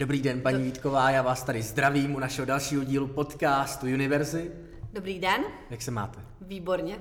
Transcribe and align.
Dobrý 0.00 0.22
den, 0.22 0.40
paní 0.40 0.64
Vítková, 0.64 1.10
já 1.10 1.22
vás 1.22 1.42
tady 1.42 1.62
zdravím 1.62 2.14
u 2.14 2.18
našeho 2.18 2.46
dalšího 2.46 2.84
dílu 2.84 3.08
podcastu 3.08 3.86
Univerzy. 3.86 4.52
Dobrý 4.92 5.18
den. 5.18 5.44
Jak 5.70 5.82
se 5.82 5.90
máte? 5.90 6.20
Výborně. 6.40 6.98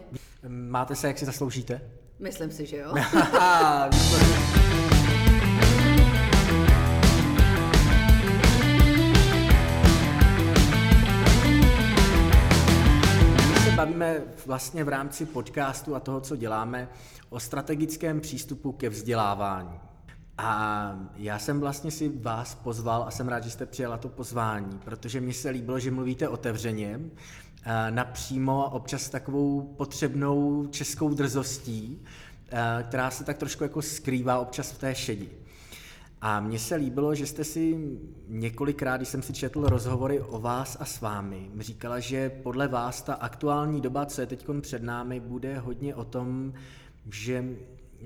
Máte 0.48 0.96
se, 0.96 1.08
jak 1.08 1.18
si 1.18 1.26
zasloužíte? 1.26 1.82
Myslím 2.20 2.52
si, 2.52 2.66
že 2.66 2.78
jo. 2.78 2.94
Bavíme 13.76 14.22
vlastně 14.46 14.84
v 14.84 14.90
rámci 14.90 15.26
podcastu 15.26 15.96
a 15.96 16.00
toho, 16.00 16.22
co 16.22 16.36
děláme, 16.36 16.90
o 17.30 17.40
strategickém 17.40 18.22
přístupu 18.22 18.72
ke 18.72 18.90
vzdělávání. 18.90 19.89
A 20.42 21.00
já 21.16 21.40
jsem 21.40 21.60
vlastně 21.60 21.92
si 21.92 22.10
vás 22.10 22.56
pozval 22.56 23.04
a 23.08 23.12
jsem 23.12 23.28
rád, 23.28 23.44
že 23.44 23.52
jste 23.52 23.66
přijala 23.66 23.98
to 23.98 24.10
pozvání, 24.10 24.80
protože 24.86 25.22
mi 25.22 25.34
se 25.34 25.50
líbilo, 25.50 25.80
že 25.80 25.92
mluvíte 25.92 26.28
otevřeně, 26.28 27.00
napřímo 27.90 28.66
a 28.66 28.72
občas 28.72 29.10
takovou 29.10 29.62
potřebnou 29.62 30.68
českou 30.68 31.14
drzostí, 31.14 32.04
která 32.84 33.12
se 33.12 33.24
tak 33.24 33.38
trošku 33.38 33.64
jako 33.64 33.82
skrývá 33.82 34.40
občas 34.40 34.72
v 34.72 34.78
té 34.78 34.96
šedi. 34.96 35.30
A 36.22 36.40
mně 36.40 36.60
se 36.60 36.76
líbilo, 36.76 37.16
že 37.16 37.26
jste 37.26 37.44
si 37.44 37.90
několikrát, 38.28 38.98
když 38.98 39.10
jsem 39.10 39.22
si 39.22 39.34
četl 39.34 39.62
rozhovory 39.70 40.22
o 40.22 40.40
vás 40.40 40.78
a 40.80 40.86
s 40.86 41.02
vámi, 41.02 41.50
říkala, 41.60 42.00
že 42.00 42.30
podle 42.30 42.68
vás 42.68 43.02
ta 43.02 43.14
aktuální 43.14 43.82
doba, 43.82 44.06
co 44.06 44.22
je 44.22 44.28
teď 44.28 44.48
před 44.62 44.84
námi, 44.84 45.20
bude 45.20 45.60
hodně 45.60 45.96
o 45.96 46.06
tom, 46.06 46.54
že 47.12 47.46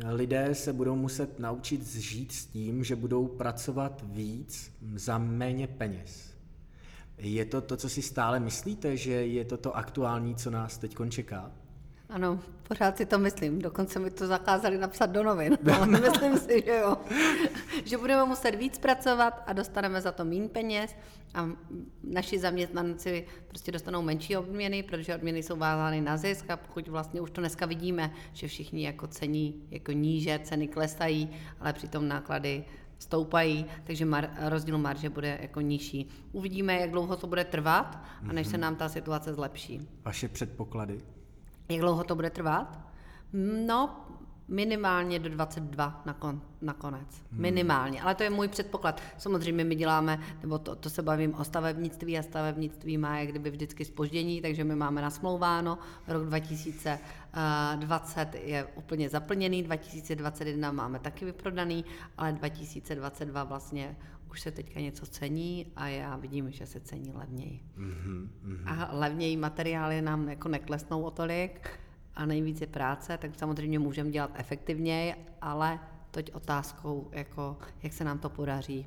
lidé 0.06 0.56
se 0.56 0.74
budou 0.74 0.96
muset 0.96 1.40
naučit 1.40 1.88
žít 1.88 2.32
s 2.32 2.46
tím, 2.46 2.84
že 2.84 2.96
budou 2.96 3.28
pracovat 3.28 4.04
víc 4.08 4.72
za 4.96 5.18
méně 5.18 5.68
peněz. 5.68 6.34
Je 7.18 7.46
to 7.46 7.62
to, 7.62 7.78
co 7.78 7.90
si 7.90 8.02
stále 8.02 8.40
myslíte, 8.40 8.98
že 8.98 9.12
je 9.12 9.46
to 9.46 9.58
to 9.58 9.78
aktuální, 9.78 10.36
co 10.36 10.52
nás 10.52 10.78
teď 10.78 10.96
čeká? 11.10 11.52
Ano, 12.14 12.40
pořád 12.68 12.98
si 12.98 13.06
to 13.06 13.20
myslím. 13.20 13.60
Dokonce 13.60 14.00
mi 14.00 14.12
to 14.12 14.28
zakázali 14.28 14.78
napsat 14.78 15.06
do 15.06 15.24
novin. 15.24 15.58
No, 15.64 15.86
myslím 15.86 16.38
si, 16.38 16.64
že 16.66 16.76
jo. 16.76 16.98
že 17.86 17.98
budeme 17.98 18.26
muset 18.26 18.56
víc 18.56 18.78
pracovat 18.78 19.44
a 19.48 19.54
dostaneme 19.54 20.02
za 20.02 20.12
to 20.12 20.26
méně 20.26 20.50
peněz 20.50 20.96
a 21.34 21.50
naši 22.04 22.40
zaměstnanci 22.40 23.28
prostě 23.48 23.72
dostanou 23.72 24.02
menší 24.02 24.38
odměny, 24.38 24.84
protože 24.84 25.16
odměny 25.16 25.44
jsou 25.44 25.56
vázány 25.56 26.02
na 26.02 26.18
zisk 26.18 26.50
a 26.50 26.58
pokud 26.58 26.88
vlastně 26.88 27.22
už 27.22 27.32
to 27.32 27.42
dneska 27.42 27.66
vidíme, 27.66 28.14
že 28.34 28.48
všichni 28.48 28.86
jako 28.86 29.08
cení 29.08 29.68
jako 29.72 29.92
níže, 29.92 30.40
ceny 30.44 30.68
klesají, 30.68 31.30
ale 31.60 31.74
přitom 31.74 32.08
náklady 32.08 32.66
stoupají, 33.00 33.66
takže 33.84 34.06
mar, 34.06 34.30
rozdíl 34.40 34.78
marže 34.78 35.10
bude 35.10 35.40
jako 35.42 35.62
nižší. 35.62 36.10
Uvidíme, 36.32 36.80
jak 36.80 36.92
dlouho 36.92 37.16
to 37.16 37.28
bude 37.28 37.44
trvat 37.44 38.04
a 38.30 38.34
než 38.34 38.48
se 38.48 38.58
mhm. 38.58 38.62
nám 38.62 38.76
ta 38.76 38.90
situace 38.90 39.34
zlepší. 39.34 39.88
Vaše 40.06 40.28
předpoklady? 40.28 41.13
Jak 41.70 41.82
dlouho 41.82 42.04
to 42.04 42.16
bude 42.16 42.30
trvat? 42.30 42.80
No, 43.66 44.06
minimálně 44.48 45.20
do 45.20 45.30
22 45.30 46.02
nakon, 46.06 46.42
nakonec. 46.62 47.24
Hmm. 47.32 47.42
Minimálně, 47.42 48.02
ale 48.02 48.16
to 48.16 48.24
je 48.24 48.30
můj 48.30 48.48
předpoklad. 48.48 49.02
Samozřejmě 49.18 49.64
my 49.64 49.76
děláme, 49.76 50.20
nebo 50.42 50.58
to, 50.58 50.76
to 50.76 50.90
se 50.90 51.02
bavím 51.02 51.36
o 51.36 51.44
stavebnictví 51.44 52.18
a 52.18 52.24
stavebnictví 52.24 52.98
má 52.98 53.20
jak 53.20 53.30
kdyby 53.30 53.52
vždycky 53.52 53.86
spoždění, 53.86 54.42
takže 54.42 54.64
my 54.64 54.76
máme 54.76 55.02
nasmlouváno. 55.02 55.78
Rok 56.08 56.26
2020 56.26 58.36
je 58.44 58.66
úplně 58.76 59.10
zaplněný, 59.10 59.64
2021 59.64 60.72
máme 60.72 61.00
taky 61.00 61.26
vyprodaný, 61.26 61.86
ale 62.18 62.32
2022 62.32 63.44
vlastně 63.44 63.98
už 64.34 64.42
se 64.42 64.52
teďka 64.52 64.80
něco 64.80 65.06
cení 65.06 65.66
a 65.76 65.88
já 65.88 66.18
vidím, 66.18 66.52
že 66.52 66.66
se 66.66 66.80
cení 66.80 67.12
levněji. 67.14 67.60
Mm-hmm. 67.78 68.28
A 68.66 68.90
levněji 68.92 69.38
materiály 69.38 70.02
nám 70.02 70.30
jako 70.30 70.50
neklesnou 70.50 71.02
o 71.02 71.12
tolik 71.12 71.70
a 72.16 72.26
nejvíc 72.26 72.62
je 72.62 72.68
práce, 72.68 73.18
tak 73.18 73.32
samozřejmě 73.36 73.80
můžeme 73.80 74.12
dělat 74.12 74.32
efektivněji, 74.36 75.14
ale 75.42 75.80
teď 76.12 76.34
otázkou, 76.34 77.10
jako, 77.12 77.58
jak 77.84 77.94
se 77.94 78.04
nám 78.04 78.20
to 78.20 78.30
podaří. 78.30 78.86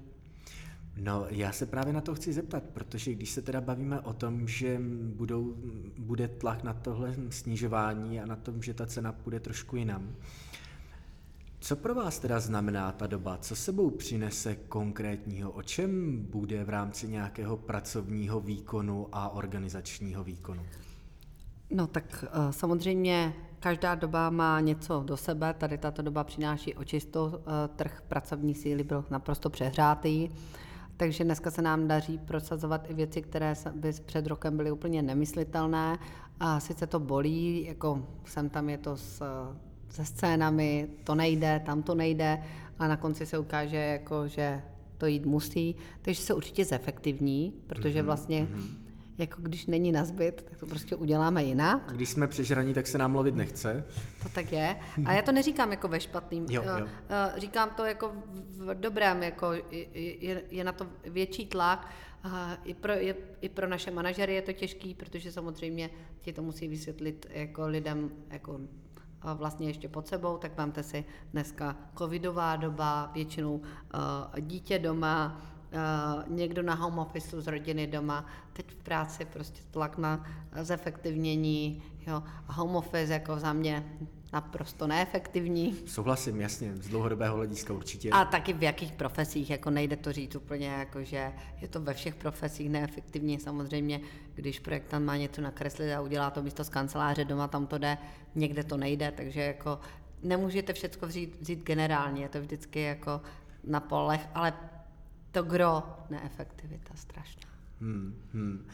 No, 0.97 1.27
já 1.31 1.53
se 1.53 1.67
právě 1.67 1.93
na 1.93 2.01
to 2.01 2.15
chci 2.15 2.33
zeptat, 2.33 2.63
protože 2.63 3.15
když 3.15 3.31
se 3.31 3.43
teda 3.43 3.61
bavíme 3.61 4.01
o 4.01 4.13
tom, 4.13 4.49
že 4.49 4.81
budou, 5.15 5.55
bude 5.99 6.29
tlak 6.29 6.63
na 6.63 6.75
tohle 6.75 7.15
snižování 7.31 8.21
a 8.21 8.27
na 8.27 8.37
tom, 8.37 8.63
že 8.63 8.75
ta 8.75 8.87
cena 8.87 9.13
půjde 9.13 9.41
trošku 9.41 9.77
jinam, 9.77 10.17
co 11.67 11.77
pro 11.77 11.95
vás 11.95 12.19
teda 12.19 12.41
znamená 12.41 12.93
ta 12.93 13.07
doba? 13.07 13.39
Co 13.39 13.57
sebou 13.57 13.91
přinese 13.91 14.57
konkrétního? 14.57 15.51
O 15.51 15.63
čem 15.63 16.23
bude 16.31 16.65
v 16.65 16.69
rámci 16.69 17.09
nějakého 17.09 17.57
pracovního 17.57 18.41
výkonu 18.41 19.09
a 19.13 19.29
organizačního 19.29 20.25
výkonu? 20.25 20.63
No 21.71 21.87
tak 21.87 22.25
uh, 22.37 22.51
samozřejmě 22.51 23.35
každá 23.61 23.95
doba 23.95 24.31
má 24.31 24.61
něco 24.61 25.03
do 25.07 25.17
sebe. 25.17 25.55
Tady 25.55 25.79
tato 25.79 26.03
doba 26.03 26.25
přináší 26.25 26.75
očisto. 26.75 27.27
Uh, 27.27 27.43
trh 27.77 28.03
pracovní 28.09 28.55
síly 28.55 28.85
byl 28.85 29.05
naprosto 29.11 29.51
přehrátý. 29.51 30.29
Takže 30.97 31.25
dneska 31.25 31.51
se 31.51 31.63
nám 31.63 31.89
daří 31.89 32.19
prosazovat 32.19 32.91
i 32.91 32.95
věci, 32.95 33.23
které 33.23 33.55
by 33.75 33.93
před 33.93 34.27
rokem 34.27 34.57
byly 34.57 34.71
úplně 34.71 35.03
nemyslitelné. 35.03 35.99
A 36.41 36.61
sice 36.61 36.87
to 36.87 37.01
bolí, 37.01 37.65
jako 37.65 38.07
sem 38.25 38.49
tam 38.49 38.69
je 38.69 38.79
to 38.79 38.97
s 38.97 39.23
se 39.97 40.05
scénami, 40.05 40.89
to 41.05 41.15
nejde, 41.15 41.63
tam 41.67 41.83
to 41.83 41.95
nejde, 41.95 42.43
a 42.79 42.89
na 42.89 42.97
konci 42.97 43.27
se 43.27 43.39
ukáže, 43.39 43.77
jako, 43.77 44.29
že 44.29 44.63
to 44.99 45.07
jít 45.07 45.27
musí, 45.27 45.77
takže 46.03 46.23
se 46.23 46.35
určitě 46.35 46.65
zefektivní, 46.65 47.53
protože 47.67 47.99
mhm, 47.99 48.07
vlastně 48.07 48.43
mm-hmm. 48.43 48.69
jako 49.19 49.43
když 49.43 49.67
není 49.67 49.93
nazbyt, 49.93 50.43
tak 50.51 50.59
to 50.59 50.67
prostě 50.67 50.97
uděláme 50.97 51.45
jinak. 51.45 51.93
Když 51.93 52.09
jsme 52.09 52.27
přežraní, 52.27 52.75
tak 52.75 52.87
se 52.87 52.99
nám 52.99 53.15
lovit 53.15 53.35
nechce. 53.35 53.85
To 54.23 54.29
tak 54.29 54.53
je. 54.53 54.77
A 55.05 55.13
já 55.13 55.23
to 55.23 55.33
neříkám 55.33 55.71
jako 55.71 55.89
ve 55.89 56.01
špatným. 56.01 56.47
Jo, 56.51 56.63
jo. 56.63 56.87
Eh, 57.09 57.41
říkám 57.41 57.71
to 57.77 57.85
jako 57.85 58.13
v 58.51 58.75
dobrém, 58.75 59.23
jako 59.23 59.53
je, 59.95 60.43
je 60.51 60.65
na 60.65 60.73
to 60.73 60.87
větší 61.05 61.47
tlak. 61.47 61.89
A 62.23 62.59
i 62.65 62.75
pro, 62.75 62.93
je, 62.93 63.15
I 63.41 63.49
pro 63.49 63.69
naše 63.69 63.91
manažery 63.91 64.35
je 64.35 64.43
to 64.43 64.53
těžký, 64.53 64.95
protože 64.95 65.33
samozřejmě 65.33 65.91
ti 66.21 66.33
to 66.33 66.43
musí 66.43 66.69
vysvětlit 66.69 67.27
jako 67.31 67.67
lidem 67.67 68.11
jako 68.31 68.61
vlastně 69.35 69.67
ještě 69.67 69.89
pod 69.89 70.07
sebou, 70.07 70.37
tak 70.37 70.59
máte 70.59 70.83
si 70.83 71.05
dneska 71.33 71.77
covidová 71.99 72.57
doba, 72.57 73.11
většinou 73.15 73.55
uh, 73.55 73.61
dítě 74.41 74.79
doma, 74.79 75.41
někdo 76.27 76.63
na 76.63 76.75
home 76.75 76.99
office 76.99 77.41
z 77.41 77.47
rodiny 77.47 77.87
doma, 77.87 78.27
teď 78.53 78.71
v 78.71 78.77
práci 78.77 79.25
prostě 79.25 79.61
tlak 79.71 79.99
na 79.99 80.27
zefektivnění, 80.63 81.83
jo, 82.07 82.23
home 82.47 82.77
office 82.77 83.13
jako 83.13 83.39
za 83.39 83.53
mě 83.53 83.85
naprosto 84.33 84.87
neefektivní. 84.87 85.77
Souhlasím, 85.87 86.41
jasně, 86.41 86.77
z 86.77 86.89
dlouhodobého 86.89 87.37
hlediska 87.37 87.73
určitě. 87.73 88.11
A 88.11 88.25
taky 88.25 88.53
v 88.53 88.63
jakých 88.63 88.93
profesích, 88.93 89.51
jako 89.51 89.71
nejde 89.71 89.97
to 89.97 90.13
říct 90.13 90.37
úplně, 90.37 90.69
jako 90.69 91.05
že 91.05 91.33
je 91.61 91.69
to 91.69 91.81
ve 91.81 91.95
všech 91.95 92.15
profesích 92.15 92.71
neefektivní. 92.71 93.39
Samozřejmě, 93.39 94.01
když 94.35 94.61
projektant 94.61 95.07
má 95.07 95.17
něco 95.17 95.41
nakreslit 95.41 95.93
a 95.93 96.01
udělá 96.01 96.31
to 96.31 96.43
místo 96.43 96.65
z 96.65 96.69
kanceláře 96.69 97.25
doma, 97.25 97.49
tam 97.49 97.67
to 97.67 97.79
jde, 97.79 97.99
někde 98.35 98.65
to 98.65 98.77
nejde, 98.77 99.13
takže 99.17 99.41
jako 99.41 99.81
nemůžete 100.23 100.73
všechno 100.73 101.09
vzít, 101.09 101.37
vzít 101.41 101.63
generálně, 101.63 102.23
je 102.23 102.29
to 102.29 102.41
vždycky 102.41 102.81
jako 102.81 103.21
na 103.65 103.81
polech, 103.81 104.29
ale 104.35 104.53
to 105.37 105.43
gro 105.43 105.83
neefektivita 106.11 106.95
strašná. 106.95 107.49
Hmm, 107.81 108.15
hmm. 108.33 108.67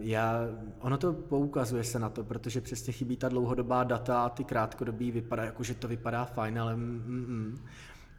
Já, 0.00 0.40
ono 0.78 0.98
to 0.98 1.12
poukazuje 1.12 1.84
se 1.84 1.98
na 1.98 2.08
to, 2.08 2.24
protože 2.24 2.60
přesně 2.60 2.92
chybí 2.92 3.16
ta 3.16 3.28
dlouhodobá 3.28 3.84
data 3.84 4.24
a 4.24 4.28
ty 4.28 4.44
krátkodobí 4.44 5.10
vypadá, 5.10 5.44
jako 5.44 5.62
že 5.62 5.74
to 5.74 5.88
vypadá 5.88 6.24
fajn, 6.24 6.60
ale 6.60 6.76
mm, 6.76 7.02
mm, 7.06 7.26
mm. 7.28 7.58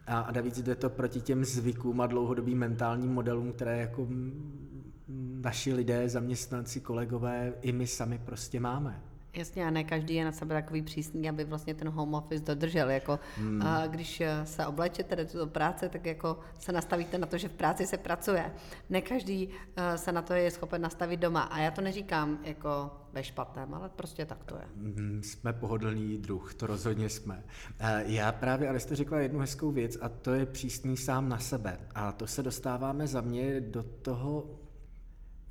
A, 0.08 0.20
a 0.20 0.32
navíc 0.32 0.62
jde 0.62 0.76
to 0.76 0.90
proti 0.90 1.22
těm 1.22 1.46
zvykům 1.46 2.02
a 2.02 2.08
dlouhodobým 2.08 2.58
mentálním 2.58 3.14
modelům, 3.14 3.54
které 3.54 3.78
jako 3.78 4.08
naši 5.41 5.73
lidé, 5.73 6.09
zaměstnanci, 6.09 6.82
kolegové, 6.82 7.53
i 7.62 7.72
my 7.72 7.88
sami 7.88 8.22
prostě 8.26 8.59
máme. 8.59 9.02
Jasně, 9.34 9.66
a 9.66 9.70
ne 9.70 9.84
každý 9.84 10.16
je 10.16 10.26
na 10.26 10.32
sebe 10.32 10.56
takový 10.56 10.82
přísný, 10.82 11.30
aby 11.30 11.44
vlastně 11.44 11.74
ten 11.74 11.90
home 11.90 12.14
office 12.14 12.44
dodržel. 12.46 12.90
Jako, 12.90 13.20
hmm. 13.38 13.62
a 13.62 13.88
když 13.88 14.22
eh, 14.22 14.46
se 14.46 14.66
oblečete 14.66 15.28
do 15.34 15.48
práce, 15.48 15.90
tak 15.90 16.06
jako 16.06 16.40
se 16.60 16.72
nastavíte 16.72 17.18
na 17.18 17.28
to, 17.28 17.38
že 17.38 17.48
v 17.48 17.54
práci 17.54 17.88
se 17.88 17.98
pracuje. 17.98 18.54
Ne 18.90 19.02
každý 19.02 19.48
uh, 19.48 19.54
se 19.96 20.12
na 20.12 20.22
to 20.22 20.34
je 20.34 20.52
schopen 20.52 20.82
nastavit 20.82 21.20
doma. 21.20 21.42
A 21.42 21.60
já 21.60 21.72
to 21.72 21.82
neříkám 21.82 22.40
jako 22.44 22.92
ve 23.14 23.24
špatném, 23.24 23.74
ale 23.74 23.90
prostě 23.90 24.26
tak 24.26 24.44
to 24.44 24.56
je. 24.56 24.66
Hmm, 24.76 25.22
jsme 25.24 25.54
pohodlný 25.54 26.18
druh, 26.18 26.54
to 26.54 26.68
rozhodně 26.68 27.10
jsme. 27.10 27.44
Eh, 27.80 28.04
já 28.06 28.32
právě, 28.32 28.70
ale 28.70 28.80
jste 28.80 28.96
řekla 28.96 29.20
jednu 29.20 29.40
hezkou 29.40 29.72
věc 29.72 29.98
a 30.02 30.10
to 30.10 30.34
je 30.34 30.46
přísný 30.46 30.98
sám 30.98 31.30
na 31.30 31.40
sebe. 31.40 31.80
A 31.96 32.12
to 32.12 32.28
se 32.28 32.44
dostáváme 32.44 33.08
za 33.08 33.22
mě 33.22 33.62
do 33.62 33.84
toho 33.84 34.62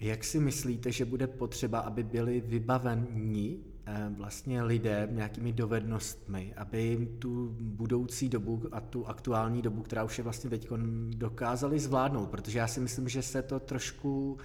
jak 0.01 0.25
si 0.25 0.41
myslíte, 0.41 0.93
že 0.93 1.05
bude 1.05 1.27
potřeba, 1.27 1.81
aby 1.81 2.03
byli 2.03 2.41
vybaveni 2.41 3.59
eh, 3.59 3.70
vlastně 4.11 4.63
lidé 4.63 5.09
nějakými 5.11 5.53
dovednostmi, 5.53 6.55
aby 6.57 7.09
tu 7.19 7.57
budoucí 7.61 8.29
dobu 8.29 8.63
a 8.73 8.81
tu 8.81 9.07
aktuální 9.07 9.63
dobu, 9.63 9.83
která 9.83 10.05
už 10.05 10.19
je 10.19 10.25
vlastně 10.25 10.51
teď, 10.51 10.69
dokázali 11.09 11.79
zvládnout, 11.79 12.31
protože 12.31 12.59
já 12.59 12.67
si 12.67 12.81
myslím, 12.81 13.09
že 13.09 13.23
se 13.23 13.43
to 13.43 13.61
trošku 13.61 14.39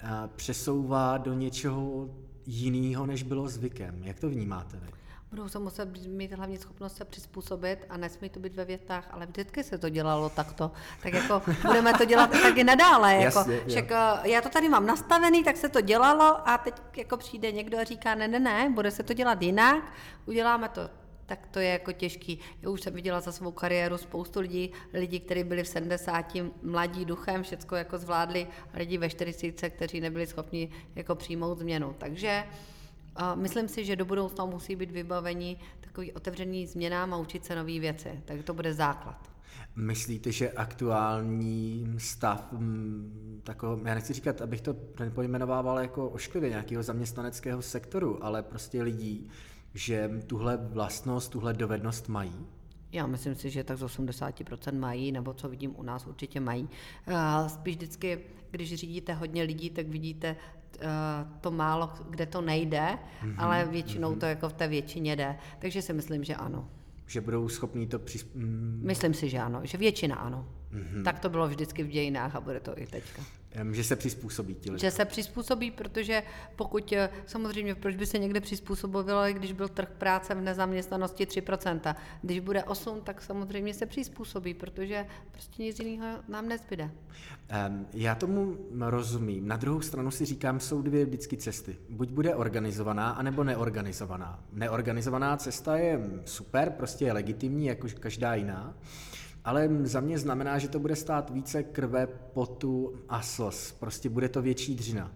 eh, 0.00 0.08
přesouvá 0.36 1.18
do 1.18 1.34
něčeho 1.34 2.10
jiného, 2.46 3.06
než 3.06 3.22
bylo 3.22 3.48
zvykem. 3.48 4.02
Jak 4.02 4.20
to 4.20 4.30
vnímáte 4.30 4.76
vy? 4.76 5.01
Budou 5.32 5.48
se 5.48 5.58
muset 5.58 6.06
mít 6.06 6.32
hlavně 6.32 6.58
schopnost 6.58 6.96
se 6.96 7.04
přizpůsobit 7.04 7.78
a 7.88 7.96
nesmí 7.96 8.28
to 8.28 8.40
být 8.40 8.54
ve 8.54 8.64
větách, 8.64 9.08
ale 9.10 9.26
vždycky 9.26 9.64
se 9.64 9.78
to 9.78 9.88
dělalo 9.88 10.30
takto. 10.30 10.70
Tak 11.02 11.12
jako 11.12 11.42
budeme 11.66 11.92
to 11.92 12.04
dělat 12.04 12.30
taky 12.30 12.64
nadále. 12.64 13.14
Jako, 13.14 13.38
Jasně, 13.38 13.60
však, 13.68 13.90
eh, 13.90 14.30
já 14.30 14.40
to 14.40 14.48
tady 14.48 14.68
mám 14.68 14.86
nastavený, 14.86 15.44
tak 15.44 15.56
se 15.56 15.68
to 15.68 15.80
dělalo 15.80 16.48
a 16.48 16.58
teď 16.58 16.74
jako 16.96 17.16
přijde 17.16 17.52
někdo 17.52 17.78
a 17.78 17.84
říká, 17.84 18.14
ne, 18.14 18.28
ne, 18.28 18.38
ne, 18.38 18.70
bude 18.74 18.90
se 18.90 19.02
to 19.02 19.12
dělat 19.12 19.42
jinak, 19.42 19.92
uděláme 20.26 20.68
to 20.68 20.90
tak 21.26 21.46
to 21.46 21.60
je 21.60 21.68
jako 21.68 21.92
těžký. 21.92 22.38
Já 22.62 22.70
už 22.70 22.80
jsem 22.80 22.94
viděla 22.94 23.20
za 23.20 23.32
svou 23.32 23.52
kariéru 23.52 23.98
spoustu 23.98 24.40
lidí, 24.40 24.72
lidí, 24.92 25.20
kteří 25.20 25.44
byli 25.44 25.62
v 25.62 25.68
70, 25.68 26.32
mladí 26.62 27.04
duchem, 27.04 27.42
všecko 27.42 27.76
jako 27.76 27.98
zvládli, 27.98 28.46
lidi 28.74 28.98
ve 28.98 29.10
40, 29.10 29.70
kteří 29.70 30.00
nebyli 30.00 30.26
schopni 30.26 30.70
jako 30.94 31.14
přijmout 31.14 31.58
změnu. 31.58 31.94
Takže 31.98 32.44
a 33.16 33.34
myslím 33.34 33.68
si, 33.68 33.84
že 33.84 33.96
do 33.96 34.04
budoucna 34.04 34.44
musí 34.44 34.76
být 34.76 34.90
vybavení 34.90 35.58
takový 35.80 36.12
otevřený 36.12 36.66
změnám 36.66 37.14
a 37.14 37.16
učit 37.16 37.44
se 37.44 37.56
nové 37.56 37.78
věci. 37.78 38.22
Takže 38.24 38.42
to 38.44 38.54
bude 38.54 38.74
základ. 38.74 39.32
Myslíte, 39.76 40.32
že 40.32 40.50
aktuální 40.50 41.94
stav, 41.98 42.52
mm, 42.52 43.40
tako, 43.44 43.80
já 43.84 43.94
nechci 43.94 44.12
říkat, 44.12 44.40
abych 44.40 44.60
to 44.60 44.76
nepojmenovával 45.00 45.78
jako 45.78 46.08
ošklivě 46.08 46.50
nějakého 46.50 46.82
zaměstnaneckého 46.82 47.62
sektoru, 47.62 48.24
ale 48.24 48.42
prostě 48.42 48.82
lidí, 48.82 49.30
že 49.74 50.10
tuhle 50.26 50.56
vlastnost, 50.56 51.32
tuhle 51.32 51.52
dovednost 51.52 52.08
mají? 52.08 52.46
Já 52.92 53.06
myslím 53.06 53.34
si, 53.34 53.50
že 53.50 53.64
tak 53.64 53.78
z 53.78 53.82
80% 53.82 54.78
mají, 54.78 55.12
nebo 55.12 55.34
co 55.34 55.48
vidím 55.48 55.74
u 55.76 55.82
nás, 55.82 56.06
určitě 56.06 56.40
mají. 56.40 56.68
Spíš 57.46 57.76
vždycky, 57.76 58.20
když 58.50 58.74
řídíte 58.74 59.12
hodně 59.12 59.42
lidí, 59.42 59.70
tak 59.70 59.86
vidíte 59.86 60.36
to 61.40 61.50
málo, 61.50 61.90
kde 62.10 62.26
to 62.26 62.40
nejde, 62.40 62.98
mm-hmm, 63.22 63.34
ale 63.38 63.64
většinou 63.64 64.12
mm-hmm. 64.12 64.18
to 64.18 64.26
jako 64.26 64.48
v 64.48 64.52
té 64.52 64.68
většině 64.68 65.16
jde. 65.16 65.36
Takže 65.58 65.82
si 65.82 65.92
myslím, 65.92 66.24
že 66.24 66.34
ano. 66.34 66.68
Že 67.06 67.20
budou 67.20 67.48
schopní 67.48 67.86
to 67.86 67.98
přizp... 67.98 68.34
Mm. 68.34 68.80
Myslím 68.84 69.14
si, 69.14 69.28
že 69.28 69.38
ano, 69.38 69.60
že 69.62 69.78
většina 69.78 70.16
ano. 70.16 70.48
Mm-hmm. 70.72 71.02
Tak 71.02 71.20
to 71.20 71.28
bylo 71.28 71.48
vždycky 71.48 71.82
v 71.82 71.88
dějinách 71.88 72.36
a 72.36 72.40
bude 72.40 72.60
to 72.60 72.78
i 72.78 72.86
teďka. 72.86 73.22
Že 73.72 73.84
se 73.84 73.96
přizpůsobí 73.96 74.54
ti 74.54 74.70
lidé. 74.70 74.80
Že 74.80 74.90
se 74.90 75.04
přizpůsobí, 75.04 75.70
protože 75.70 76.22
pokud, 76.56 76.92
eh, 76.92 77.10
samozřejmě, 77.26 77.74
proč 77.74 77.96
by 77.96 78.06
se 78.06 78.18
někde 78.18 78.40
přizpůsobilo, 78.40 79.22
když 79.32 79.52
byl 79.52 79.68
trh 79.68 79.88
práce 79.98 80.34
v 80.34 80.40
nezaměstnanosti 80.40 81.26
3%. 81.26 81.96
Když 82.22 82.40
bude 82.40 82.64
8, 82.64 83.00
tak 83.00 83.22
samozřejmě 83.22 83.74
se 83.74 83.86
přizpůsobí, 83.86 84.54
protože 84.54 85.06
prostě 85.32 85.62
nic 85.62 85.78
jiného 85.80 86.18
nám 86.28 86.48
nezbyde. 86.48 86.90
Já 87.92 88.14
tomu 88.14 88.56
rozumím. 88.80 89.48
Na 89.48 89.56
druhou 89.56 89.80
stranu 89.80 90.10
si 90.10 90.24
říkám, 90.24 90.60
jsou 90.60 90.82
dvě 90.82 91.04
vždycky 91.04 91.36
cesty. 91.36 91.76
Buď 91.88 92.10
bude 92.10 92.34
organizovaná, 92.34 93.10
anebo 93.10 93.44
neorganizovaná. 93.44 94.44
Neorganizovaná 94.52 95.36
cesta 95.36 95.76
je 95.76 96.00
super, 96.24 96.70
prostě 96.70 97.04
je 97.04 97.12
legitimní, 97.12 97.66
jako 97.66 97.88
každá 98.00 98.34
jiná 98.34 98.74
ale 99.44 99.68
za 99.82 100.00
mě 100.00 100.18
znamená, 100.18 100.58
že 100.58 100.68
to 100.68 100.78
bude 100.78 100.96
stát 100.96 101.30
více 101.30 101.62
krve, 101.62 102.06
potu 102.06 102.94
a 103.08 103.22
slz. 103.22 103.72
Prostě 103.72 104.08
bude 104.08 104.28
to 104.28 104.42
větší 104.42 104.74
dřina. 104.74 105.12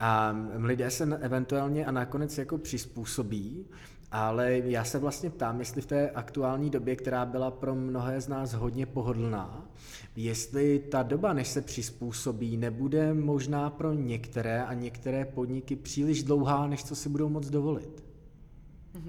A 0.00 0.36
lidé 0.54 0.90
se 0.90 1.04
eventuálně 1.04 1.86
a 1.86 1.90
nakonec 1.90 2.38
jako 2.38 2.58
přizpůsobí, 2.58 3.66
ale 4.12 4.58
já 4.58 4.84
se 4.84 4.98
vlastně 4.98 5.30
ptám, 5.30 5.58
jestli 5.58 5.82
v 5.82 5.86
té 5.86 6.10
aktuální 6.10 6.70
době, 6.70 6.96
která 6.96 7.26
byla 7.26 7.50
pro 7.50 7.74
mnohé 7.74 8.20
z 8.20 8.28
nás 8.28 8.52
hodně 8.52 8.86
pohodlná, 8.86 9.68
jestli 10.16 10.78
ta 10.78 11.02
doba, 11.02 11.32
než 11.32 11.48
se 11.48 11.60
přizpůsobí, 11.60 12.56
nebude 12.56 13.14
možná 13.14 13.70
pro 13.70 13.92
některé 13.92 14.64
a 14.64 14.74
některé 14.74 15.24
podniky 15.24 15.76
příliš 15.76 16.22
dlouhá, 16.22 16.66
než 16.66 16.84
co 16.84 16.96
si 16.96 17.08
budou 17.08 17.28
moc 17.28 17.50
dovolit. 17.50 18.04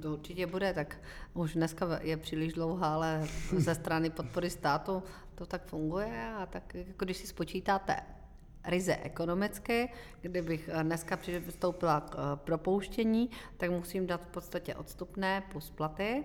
To 0.02 0.14
určitě 0.14 0.48
bude, 0.48 0.74
tak 0.74 0.98
už 1.34 1.54
dneska 1.54 2.00
je 2.02 2.18
příliš 2.18 2.54
dlouhá, 2.54 2.94
ale 2.94 3.28
ze 3.58 3.76
strany 3.76 4.10
podpory 4.10 4.50
státu 4.50 5.04
to 5.36 5.46
tak 5.46 5.66
funguje 5.66 6.34
a 6.38 6.46
tak 6.46 6.76
jako 6.76 7.06
když 7.06 7.18
si 7.18 7.28
spočítáte 7.28 7.96
ryze 8.66 8.96
ekonomicky, 8.96 9.90
kdybych 10.22 10.70
dneska 10.84 11.18
přistoupila 11.18 12.02
k 12.02 12.16
eh, 12.16 12.36
propouštění, 12.36 13.30
tak 13.58 13.72
musím 13.72 14.08
dát 14.08 14.22
v 14.22 14.28
podstatě 14.28 14.76
odstupné 14.76 15.44
plus 15.52 15.70
platy. 15.70 16.24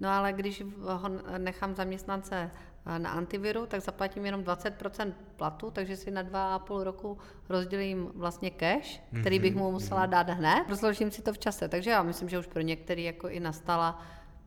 No 0.00 0.08
ale 0.08 0.32
když 0.32 0.62
ho 0.80 1.08
nechám 1.38 1.74
zaměstnance 1.74 2.50
na 2.98 3.10
antiviru, 3.10 3.66
tak 3.66 3.80
zaplatím 3.80 4.26
jenom 4.26 4.42
20% 4.42 5.12
platu, 5.36 5.70
takže 5.70 5.96
si 5.96 6.10
na 6.10 6.22
dva 6.22 6.54
a 6.54 6.58
půl 6.58 6.84
roku 6.84 7.18
rozdělím 7.48 8.10
vlastně 8.14 8.50
cash, 8.50 9.00
který 9.20 9.38
bych 9.38 9.54
mu 9.54 9.64
mhm, 9.64 9.72
musela 9.72 10.00
mhm. 10.00 10.10
dát 10.10 10.30
hned. 10.30 10.64
Rozložím 10.68 11.10
si 11.10 11.22
to 11.22 11.32
v 11.32 11.38
čase, 11.38 11.68
takže 11.68 11.90
já 11.90 12.02
myslím, 12.02 12.28
že 12.28 12.38
už 12.38 12.46
pro 12.46 12.60
některý 12.62 13.04
jako 13.04 13.28
i 13.28 13.40
nastala 13.40 14.02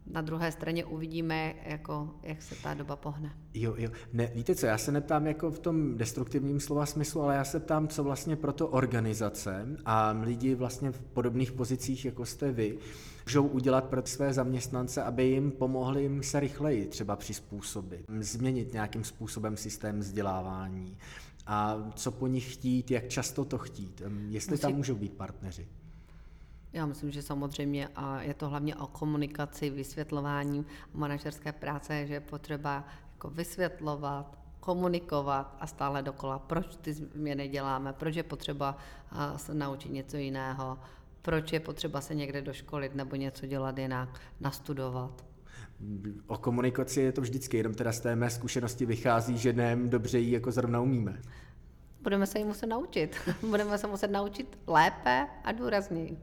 na 0.09 0.21
druhé 0.21 0.51
straně 0.51 0.85
uvidíme, 0.85 1.53
jako, 1.65 2.09
jak 2.23 2.41
se 2.41 2.55
ta 2.55 2.73
doba 2.73 2.95
pohne. 2.95 3.31
Jo, 3.53 3.75
jo. 3.77 3.89
Ne, 4.13 4.31
víte 4.35 4.55
co, 4.55 4.65
já 4.65 4.77
se 4.77 4.91
neptám 4.91 5.27
jako 5.27 5.51
v 5.51 5.59
tom 5.59 5.97
destruktivním 5.97 6.59
slova 6.59 6.85
smyslu, 6.85 7.21
ale 7.21 7.35
já 7.35 7.43
se 7.43 7.59
ptám, 7.59 7.87
co 7.87 8.03
vlastně 8.03 8.35
pro 8.35 8.53
to 8.53 8.67
organizace 8.67 9.65
a 9.85 10.15
lidi 10.21 10.55
vlastně 10.55 10.91
v 10.91 10.99
podobných 10.99 11.51
pozicích, 11.51 12.05
jako 12.05 12.25
jste 12.25 12.51
vy, 12.51 12.77
můžou 13.29 13.47
udělat 13.47 13.83
pro 13.83 14.05
své 14.05 14.33
zaměstnance, 14.33 15.03
aby 15.03 15.23
jim 15.23 15.51
pomohli 15.51 16.01
jim 16.01 16.23
se 16.23 16.39
rychleji 16.39 16.85
třeba 16.85 17.15
přizpůsobit, 17.15 18.05
změnit 18.19 18.73
nějakým 18.73 19.03
způsobem 19.03 19.57
systém 19.57 19.99
vzdělávání. 19.99 20.97
A 21.47 21.77
co 21.95 22.11
po 22.11 22.27
nich 22.27 22.53
chtít, 22.53 22.91
jak 22.91 23.07
často 23.07 23.45
to 23.45 23.57
chtít, 23.57 24.01
jestli 24.27 24.51
Musí... 24.51 24.61
tam 24.61 24.73
můžou 24.73 24.95
být 24.95 25.13
partneři. 25.13 25.67
Já 26.73 26.85
myslím, 26.85 27.11
že 27.11 27.21
samozřejmě 27.21 27.89
a 27.95 28.21
je 28.21 28.33
to 28.33 28.49
hlavně 28.49 28.75
o 28.75 28.87
komunikaci, 28.87 29.69
vysvětlování. 29.69 30.65
Manažerské 30.93 31.51
práce, 31.51 32.07
že 32.07 32.13
je 32.13 32.19
potřeba 32.19 32.83
jako 33.13 33.29
vysvětlovat, 33.29 34.37
komunikovat 34.59 35.57
a 35.59 35.67
stále 35.67 36.01
dokola, 36.01 36.39
proč 36.39 36.75
ty 36.75 36.93
změny 36.93 37.47
děláme, 37.47 37.93
proč 37.93 38.15
je 38.15 38.23
potřeba 38.23 38.77
se 39.35 39.53
naučit 39.53 39.91
něco 39.91 40.17
jiného, 40.17 40.77
proč 41.21 41.53
je 41.53 41.59
potřeba 41.59 42.01
se 42.01 42.15
někde 42.15 42.41
doškolit 42.41 42.95
nebo 42.95 43.15
něco 43.15 43.45
dělat 43.45 43.77
jinak, 43.77 44.21
nastudovat. 44.39 45.25
O 46.27 46.37
komunikaci 46.37 47.01
je 47.01 47.11
to 47.11 47.21
vždycky, 47.21 47.57
jenom 47.57 47.73
teda 47.73 47.91
z 47.91 47.99
té 47.99 48.15
mé 48.15 48.29
zkušenosti 48.29 48.85
vychází, 48.85 49.37
že 49.37 49.53
ne 49.53 49.75
dobře 49.75 50.19
ji 50.19 50.31
jako 50.31 50.51
zrovna 50.51 50.81
umíme. 50.81 51.21
Budeme 52.01 52.27
se 52.27 52.39
ji 52.39 52.45
muset 52.45 52.67
naučit. 52.67 53.15
Budeme 53.49 53.77
se 53.77 53.87
muset 53.87 54.11
naučit 54.11 54.57
lépe 54.67 55.27
a 55.43 55.51
důrazněji. 55.51 56.17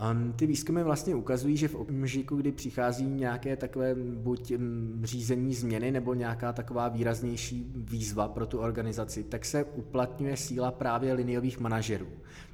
Um, 0.00 0.32
ty 0.32 0.46
výzkumy 0.46 0.82
vlastně 0.82 1.14
ukazují, 1.14 1.56
že 1.56 1.68
v 1.68 1.74
okamžiku, 1.74 2.36
kdy 2.36 2.52
přichází 2.52 3.04
nějaké 3.04 3.56
takové 3.56 3.94
buď 3.94 4.52
řízení 5.02 5.54
změny 5.54 5.90
nebo 5.90 6.14
nějaká 6.14 6.52
taková 6.52 6.88
výraznější 6.88 7.72
výzva 7.76 8.28
pro 8.28 8.46
tu 8.46 8.58
organizaci, 8.58 9.24
tak 9.24 9.44
se 9.44 9.64
uplatňuje 9.64 10.36
síla 10.36 10.70
právě 10.70 11.12
liniových 11.12 11.60
manažerů. 11.60 12.06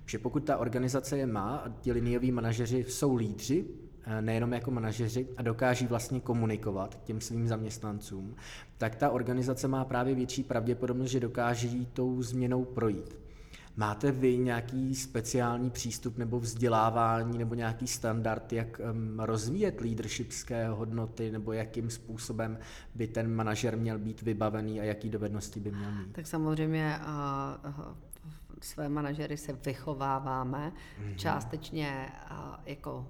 Že 0.06 0.18
pokud 0.18 0.44
ta 0.44 0.56
organizace 0.56 1.18
je 1.18 1.26
má 1.26 1.56
a 1.56 1.68
ti 1.68 1.92
linioví 1.92 2.32
manažeři 2.32 2.84
jsou 2.88 3.16
lídři, 3.16 3.64
eh, 4.04 4.22
nejenom 4.22 4.52
jako 4.52 4.70
manažeři 4.70 5.28
a 5.36 5.42
dokáží 5.42 5.86
vlastně 5.86 6.20
komunikovat 6.20 7.04
těm 7.04 7.20
svým 7.20 7.48
zaměstnancům, 7.48 8.34
tak 8.78 8.96
ta 8.96 9.10
organizace 9.10 9.68
má 9.68 9.84
právě 9.84 10.14
větší 10.14 10.42
pravděpodobnost, 10.42 11.10
že 11.10 11.20
dokáží 11.20 11.88
tou 11.92 12.22
změnou 12.22 12.64
projít. 12.64 13.19
Máte 13.76 14.12
vy 14.12 14.38
nějaký 14.38 14.94
speciální 14.94 15.70
přístup 15.70 16.18
nebo 16.18 16.40
vzdělávání 16.40 17.38
nebo 17.38 17.54
nějaký 17.54 17.86
standard, 17.86 18.52
jak 18.52 18.80
um, 18.92 19.20
rozvíjet 19.20 19.80
leadershipské 19.80 20.68
hodnoty 20.68 21.30
nebo 21.30 21.52
jakým 21.52 21.90
způsobem 21.90 22.58
by 22.94 23.06
ten 23.06 23.34
manažer 23.34 23.76
měl 23.76 23.98
být 23.98 24.22
vybavený 24.22 24.80
a 24.80 24.84
jaký 24.84 25.10
dovednosti 25.10 25.60
by 25.60 25.70
měl 25.70 25.92
mít? 25.92 26.12
Tak 26.12 26.26
samozřejmě 26.26 26.98
uh, 27.68 27.84
své 28.62 28.88
manažery 28.88 29.36
se 29.36 29.52
vychováváme, 29.52 30.72
mm-hmm. 30.72 31.16
částečně 31.16 32.08
uh, 32.30 32.36
jako 32.66 33.06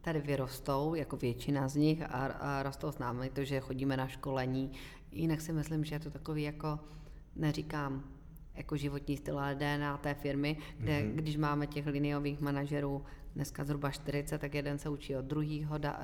tady 0.00 0.20
vyrostou, 0.20 0.94
jako 0.94 1.16
většina 1.16 1.68
z 1.68 1.76
nich 1.76 2.02
a, 2.02 2.26
a 2.26 2.62
rostou 2.62 2.92
s 2.92 2.98
námi, 2.98 3.30
to, 3.30 3.44
že 3.44 3.60
chodíme 3.60 3.96
na 3.96 4.06
školení. 4.06 4.72
Jinak 5.12 5.40
si 5.40 5.52
myslím, 5.52 5.84
že 5.84 5.94
je 5.94 6.00
to 6.00 6.10
takový 6.10 6.42
jako, 6.42 6.80
neříkám 7.36 8.04
jako 8.54 8.76
životní 8.76 9.16
styl, 9.16 9.38
ale 9.38 9.54
DNA 9.54 9.96
té 9.96 10.14
firmy, 10.14 10.56
kde 10.78 10.92
mm-hmm. 10.92 11.14
když 11.14 11.36
máme 11.36 11.66
těch 11.66 11.86
liniových 11.86 12.40
manažerů 12.40 13.04
dneska 13.34 13.64
zhruba 13.64 13.90
40, 13.90 14.38
tak 14.38 14.54
jeden 14.54 14.78
se 14.78 14.88
učí 14.88 15.16
od 15.16 15.24
druhého, 15.24 15.78
dá, 15.78 16.00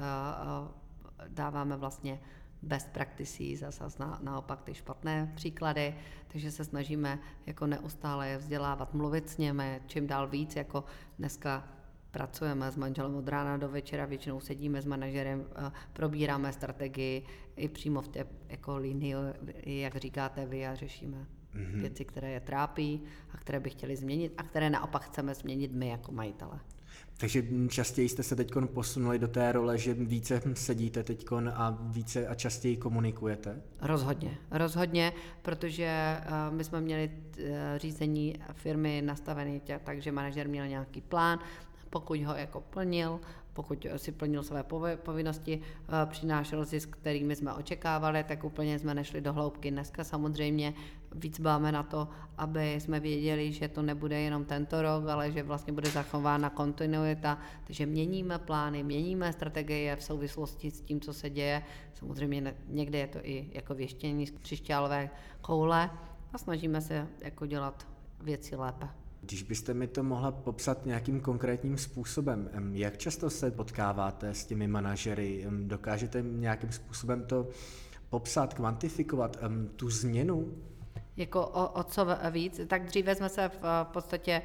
dáváme 1.29 1.77
vlastně 1.77 2.21
best 2.63 2.89
practices 2.89 3.63
a 3.63 3.71
zase 3.71 4.03
na, 4.03 4.19
naopak 4.23 4.63
ty 4.63 4.75
špatné 4.75 5.33
příklady, 5.37 5.95
takže 6.29 6.51
se 6.51 6.65
snažíme 6.65 7.19
jako 7.47 7.67
neustále 7.67 8.29
je 8.29 8.39
vzdělávat, 8.39 8.95
mluvit 8.95 9.29
s 9.29 9.39
němi, 9.39 9.81
čím 9.87 10.07
dál 10.07 10.29
víc, 10.29 10.57
jako 10.57 10.85
dneska 11.19 11.69
pracujeme 12.11 12.71
s 12.71 12.77
manželem 12.77 13.15
od 13.17 13.29
rána 13.29 13.57
do 13.57 13.69
večera, 13.69 14.07
většinou 14.07 14.41
sedíme 14.41 14.83
s 14.83 14.87
manažerem, 14.87 15.45
probíráme 15.93 16.53
strategii 16.53 17.27
i 17.57 17.69
přímo 17.69 18.03
v 18.03 18.09
té 18.09 18.27
jako 18.49 18.77
linii, 18.77 19.15
jak 19.65 19.97
říkáte 19.97 20.47
vy, 20.47 20.67
a 20.67 20.75
řešíme 20.75 21.27
mm-hmm. 21.59 21.81
věci, 21.81 22.05
které 22.05 22.31
je 22.31 22.41
trápí 22.41 23.03
a 23.35 23.37
které 23.37 23.61
by 23.61 23.71
chtěli 23.71 23.97
změnit 23.97 24.33
a 24.37 24.43
které 24.43 24.71
naopak 24.71 25.03
chceme 25.03 25.35
změnit 25.35 25.73
my 25.73 25.89
jako 25.89 26.13
majitele. 26.13 26.61
Takže 27.17 27.43
častěji 27.69 28.09
jste 28.09 28.23
se 28.23 28.37
teď 28.37 28.51
posunuli 28.75 29.19
do 29.19 29.29
té 29.29 29.53
role, 29.53 29.79
že 29.79 29.95
více 29.95 30.43
sedíte 30.55 31.03
teď 31.03 31.27
a 31.53 31.79
více 31.81 32.29
a 32.29 32.35
častěji 32.35 32.77
komunikujete? 32.77 33.63
Rozhodně, 33.81 34.39
rozhodně, 34.51 35.13
protože 35.43 35.85
eh, 35.85 36.25
my 36.51 36.65
jsme 36.65 36.81
měli 36.81 37.11
eh, 37.39 37.79
řízení 37.79 38.35
firmy 38.53 39.03
nastavené 39.05 39.61
tak, 39.85 40.03
že 40.03 40.13
manažer 40.13 40.49
měl 40.49 40.67
nějaký 40.67 41.01
plán, 41.01 41.39
pokud 41.91 42.21
ho 42.21 42.35
jako 42.35 42.61
plnil, 42.61 43.21
pokud 43.59 43.87
si 43.97 44.13
plnil 44.13 44.43
své 44.43 44.63
povinnosti, 44.97 45.61
eh, 45.61 46.07
přinášel 46.07 46.65
zisk, 46.65 46.97
kterými 46.97 47.37
jsme 47.37 47.55
očekávali, 47.55 48.25
tak 48.25 48.45
úplně 48.45 48.79
jsme 48.79 48.95
nešli 48.95 49.21
do 49.21 49.33
hloubky. 49.33 49.71
Dneska 49.71 50.05
samozřejmě 50.05 50.75
víc 51.15 51.41
báme 51.41 51.73
na 51.73 51.83
to, 51.83 52.09
aby 52.37 52.75
jsme 52.75 53.01
věděli, 53.01 53.53
že 53.53 53.69
to 53.69 53.83
nebude 53.83 54.21
jenom 54.21 54.45
tento 54.45 54.83
rok, 54.83 55.09
ale 55.09 55.33
že 55.33 55.43
vlastně 55.43 55.73
bude 55.73 55.91
zachována 55.91 56.51
kontinuita, 56.51 57.39
takže 57.65 57.87
měníme 57.87 58.39
plány, 58.39 58.83
měníme 58.83 59.33
strategie 59.33 59.97
v 59.97 60.03
souvislosti 60.03 60.71
s 60.71 60.81
tím, 60.81 61.01
co 61.01 61.13
se 61.13 61.31
děje. 61.31 61.63
Samozřejmě 61.95 62.55
někde 62.69 62.99
je 62.99 63.07
to 63.07 63.19
i 63.23 63.51
jako 63.53 63.75
věštění 63.75 64.27
z 64.27 64.31
křišťálové 64.31 65.11
koule 65.41 65.91
a 66.33 66.39
snažíme 66.39 66.81
se 66.81 67.09
jako 67.23 67.47
dělat 67.47 67.87
věci 68.23 68.57
lépe. 68.57 69.08
Když 69.21 69.43
byste 69.43 69.75
mi 69.75 69.87
to 69.87 70.03
mohla 70.03 70.31
popsat 70.31 70.87
nějakým 70.87 71.21
konkrétním 71.21 71.79
způsobem, 71.79 72.51
jak 72.73 72.99
často 72.99 73.31
se 73.31 73.51
potkáváte 73.51 74.35
s 74.35 74.47
těmi 74.47 74.69
manažery? 74.69 75.47
Dokážete 75.63 76.23
nějakým 76.23 76.73
způsobem 76.73 77.25
to 77.25 77.49
popsat, 78.11 78.55
kvantifikovat 78.55 79.37
tu 79.77 79.91
změnu? 79.91 80.55
Jako 81.17 81.47
o, 81.47 81.69
o 81.69 81.83
co 81.83 82.07
víc, 82.31 82.61
tak 82.67 82.85
dříve 82.85 83.15
jsme 83.15 83.29
se 83.29 83.49
v 83.49 83.85
podstatě 83.93 84.43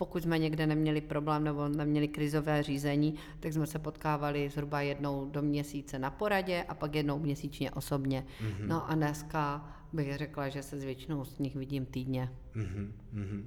pokud 0.00 0.22
jsme 0.22 0.38
někde 0.38 0.66
neměli 0.66 1.00
problém 1.00 1.44
nebo 1.44 1.68
neměli 1.68 2.08
krizové 2.08 2.62
řízení, 2.62 3.14
tak 3.40 3.52
jsme 3.52 3.66
se 3.66 3.78
potkávali 3.78 4.48
zhruba 4.48 4.80
jednou 4.80 5.30
do 5.30 5.42
měsíce 5.42 5.98
na 5.98 6.10
poradě 6.10 6.64
a 6.68 6.74
pak 6.74 6.94
jednou 6.94 7.18
měsíčně 7.18 7.70
osobně. 7.70 8.24
Mm-hmm. 8.40 8.66
No 8.66 8.90
a 8.90 8.94
dneska 8.94 9.68
bych 9.92 10.16
řekla, 10.16 10.48
že 10.48 10.62
se 10.62 10.80
s 10.80 10.84
většinou 10.84 11.24
z 11.24 11.38
nich 11.38 11.56
vidím 11.56 11.86
týdně. 11.86 12.32
Mm-hmm. 12.56 13.44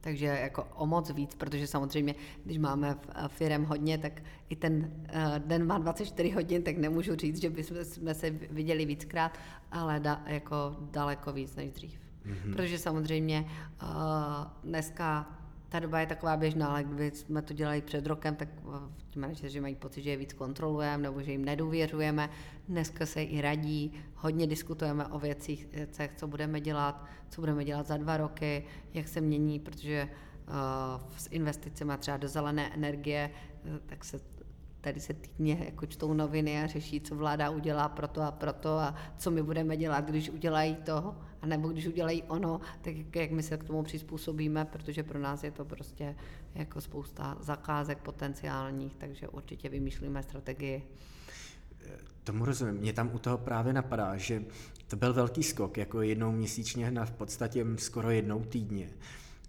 Takže 0.00 0.26
jako 0.26 0.64
o 0.64 0.86
moc 0.86 1.10
víc, 1.10 1.34
protože 1.34 1.66
samozřejmě, 1.66 2.14
když 2.44 2.58
máme 2.58 2.96
firem 3.28 3.64
hodně, 3.64 3.98
tak 3.98 4.22
i 4.48 4.56
ten 4.56 4.76
uh, 4.76 5.38
den 5.38 5.66
má 5.66 5.78
24 5.78 6.30
hodin, 6.30 6.62
tak 6.62 6.76
nemůžu 6.76 7.16
říct, 7.16 7.40
že 7.40 7.50
bychom 7.50 7.84
jsme 7.84 8.14
se 8.14 8.30
viděli 8.30 8.84
víckrát, 8.84 9.38
ale 9.72 10.00
da, 10.00 10.22
jako 10.26 10.76
daleko 10.80 11.32
víc 11.32 11.56
než 11.56 11.70
dřív. 11.70 12.00
Mm-hmm. 12.26 12.52
Protože 12.52 12.78
samozřejmě 12.78 13.46
uh, 13.82 13.88
dneska 14.64 15.37
ta 15.68 15.80
doba 15.80 16.00
je 16.00 16.06
taková 16.06 16.36
běžná, 16.36 16.68
ale 16.68 16.84
kdyby 16.84 17.10
jsme 17.10 17.42
to 17.42 17.54
dělali 17.54 17.80
před 17.80 18.06
rokem, 18.06 18.36
tak 18.36 18.48
ti 19.10 19.18
manažeři 19.18 19.60
mají 19.60 19.74
pocit, 19.74 20.02
že 20.02 20.10
je 20.10 20.16
víc 20.16 20.32
kontrolujeme 20.32 21.02
nebo 21.02 21.22
že 21.22 21.32
jim 21.32 21.44
nedůvěřujeme. 21.44 22.30
Dneska 22.68 23.06
se 23.06 23.22
i 23.22 23.40
radí, 23.40 23.92
hodně 24.14 24.46
diskutujeme 24.46 25.06
o 25.06 25.18
věcích, 25.18 25.68
co 26.16 26.26
budeme 26.26 26.60
dělat, 26.60 27.04
co 27.28 27.40
budeme 27.40 27.64
dělat 27.64 27.86
za 27.86 27.96
dva 27.96 28.16
roky, 28.16 28.64
jak 28.94 29.08
se 29.08 29.20
mění, 29.20 29.60
protože 29.60 30.08
uh, 30.48 30.54
s 31.16 31.28
investicemi 31.30 31.92
třeba 31.98 32.16
do 32.16 32.28
zelené 32.28 32.74
energie, 32.74 33.30
uh, 33.64 33.78
tak 33.86 34.04
se 34.04 34.20
tady 34.80 35.00
se 35.00 35.14
týdně 35.14 35.62
jako 35.64 35.86
čtou 35.86 36.14
noviny 36.14 36.62
a 36.62 36.66
řeší, 36.66 37.00
co 37.00 37.16
vláda 37.16 37.50
udělá 37.50 37.88
pro 37.88 38.08
to 38.08 38.22
a 38.22 38.30
pro 38.30 38.52
to 38.52 38.78
a 38.78 38.94
co 39.16 39.30
my 39.30 39.42
budeme 39.42 39.76
dělat, 39.76 40.04
když 40.04 40.30
udělají 40.30 40.76
to, 40.76 41.14
a 41.42 41.46
nebo 41.46 41.68
když 41.68 41.86
udělají 41.86 42.22
ono, 42.22 42.60
tak 42.82 43.16
jak 43.16 43.30
my 43.30 43.42
se 43.42 43.56
k 43.56 43.64
tomu 43.64 43.82
přizpůsobíme, 43.82 44.64
protože 44.64 45.02
pro 45.02 45.18
nás 45.18 45.44
je 45.44 45.50
to 45.50 45.64
prostě 45.64 46.16
jako 46.54 46.80
spousta 46.80 47.36
zakázek 47.40 47.98
potenciálních, 47.98 48.94
takže 48.96 49.28
určitě 49.28 49.68
vymýšlíme 49.68 50.22
strategii. 50.22 50.82
Tomu 52.24 52.44
rozumím. 52.44 52.74
Mě 52.74 52.92
tam 52.92 53.10
u 53.14 53.18
toho 53.18 53.38
právě 53.38 53.72
napadá, 53.72 54.16
že 54.16 54.44
to 54.86 54.96
byl 54.96 55.14
velký 55.14 55.42
skok, 55.42 55.76
jako 55.76 56.02
jednou 56.02 56.32
měsíčně 56.32 56.90
na 56.90 57.06
v 57.06 57.10
podstatě 57.10 57.66
skoro 57.76 58.10
jednou 58.10 58.44
týdně. 58.44 58.90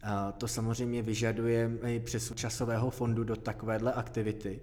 A 0.04 0.32
to 0.32 0.48
samozřejmě 0.48 1.02
vyžaduje 1.02 1.72
i 1.88 2.00
přes 2.00 2.34
časového 2.36 2.90
fondu 2.90 3.24
do 3.24 3.36
takovéhle 3.36 3.94
aktivity. 3.94 4.62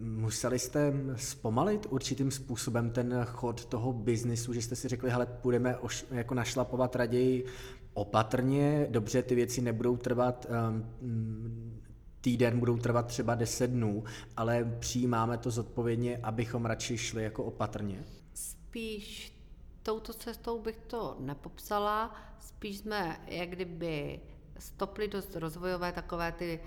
Museli 0.00 0.58
jste 0.58 0.92
zpomalit 1.16 1.86
určitým 1.90 2.30
způsobem 2.30 2.90
ten 2.90 3.24
chod 3.24 3.64
toho 3.64 3.92
biznisu, 3.92 4.52
že 4.52 4.62
jste 4.62 4.76
si 4.76 4.88
řekli, 4.88 5.10
hele, 5.10 5.26
půjdeme 5.26 5.76
oš, 5.76 6.06
jako 6.10 6.34
našlapovat 6.34 6.96
raději 6.96 7.44
opatrně, 7.94 8.86
dobře, 8.90 9.22
ty 9.22 9.34
věci 9.34 9.60
nebudou 9.60 9.96
trvat 9.96 10.46
um, 10.68 11.80
týden, 12.20 12.58
budou 12.58 12.76
trvat 12.76 13.06
třeba 13.06 13.34
10 13.34 13.70
dnů, 13.70 14.04
ale 14.36 14.76
přijímáme 14.78 15.38
to 15.38 15.50
zodpovědně, 15.50 16.16
abychom 16.22 16.66
radši 16.66 16.98
šli 16.98 17.22
jako 17.22 17.44
opatrně? 17.44 18.04
Spíš 18.34 19.36
touto 19.82 20.12
cestou 20.12 20.62
bych 20.62 20.76
to 20.86 21.16
nepopsala, 21.20 22.14
spíš 22.40 22.78
jsme 22.78 23.20
jak 23.26 23.48
kdyby 23.48 24.20
stopli 24.58 25.08
dost 25.08 25.36
rozvojové 25.36 25.92
takové 25.92 26.32
ty 26.32 26.60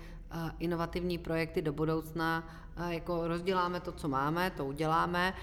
inovativní 0.58 1.18
projekty 1.18 1.62
do 1.62 1.72
budoucna, 1.72 2.48
jako 2.88 3.28
rozděláme 3.28 3.80
to, 3.80 3.92
co 3.92 4.08
máme, 4.08 4.50
to 4.50 4.66
uděláme, 4.66 5.34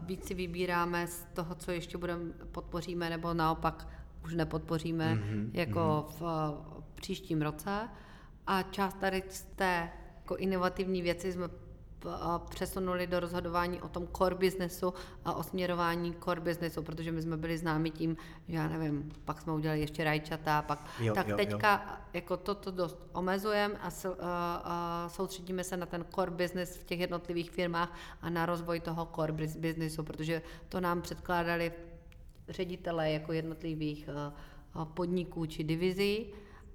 víc 0.00 0.26
si 0.26 0.34
vybíráme 0.34 1.06
z 1.06 1.26
toho, 1.34 1.54
co 1.54 1.70
ještě 1.70 1.98
budeme 1.98 2.32
podpoříme, 2.52 3.10
nebo 3.10 3.34
naopak 3.34 3.88
už 4.24 4.34
nepodpoříme 4.34 5.14
mm-hmm, 5.14 5.50
jako 5.52 5.80
mm-hmm. 5.80 6.12
v 6.18 6.94
příštím 6.94 7.42
roce. 7.42 7.88
A 8.46 8.62
část 8.62 8.94
tady 8.94 9.22
z 9.28 9.42
té 9.42 9.90
jako 10.16 10.36
inovativní 10.36 11.02
věci 11.02 11.32
jsme 11.32 11.48
přesunuli 12.48 13.06
do 13.06 13.20
rozhodování 13.20 13.82
o 13.82 13.88
tom 13.88 14.08
core 14.16 14.34
businessu 14.34 14.94
a 15.24 15.32
o 15.32 15.42
směrování 15.42 16.14
core 16.24 16.40
businessu, 16.40 16.82
protože 16.82 17.12
my 17.12 17.22
jsme 17.22 17.36
byli 17.36 17.58
známi 17.58 17.90
tím, 17.90 18.16
že 18.48 18.56
já 18.56 18.68
nevím, 18.68 19.12
pak 19.24 19.40
jsme 19.40 19.52
udělali 19.52 19.80
ještě 19.80 20.04
rajčata, 20.04 20.62
pak, 20.62 20.86
jo, 21.00 21.14
tak 21.14 21.28
jo, 21.28 21.36
teďka 21.36 21.82
jo. 21.86 21.96
jako 22.12 22.36
toto 22.36 22.70
dost 22.70 23.08
omezujeme 23.12 23.78
a, 23.78 23.90
a, 24.20 24.62
a 24.64 25.08
soustředíme 25.08 25.64
se 25.64 25.76
na 25.76 25.86
ten 25.86 26.04
core 26.14 26.30
business 26.30 26.76
v 26.76 26.84
těch 26.84 27.00
jednotlivých 27.00 27.50
firmách 27.50 27.92
a 28.22 28.30
na 28.30 28.46
rozvoj 28.46 28.80
toho 28.80 29.08
core 29.16 29.32
businessu, 29.32 30.02
protože 30.02 30.42
to 30.68 30.80
nám 30.80 31.02
předkládali 31.02 31.72
ředitele 32.48 33.10
jako 33.10 33.32
jednotlivých 33.32 34.08
podniků 34.94 35.46
či 35.46 35.64
divizí, 35.64 36.26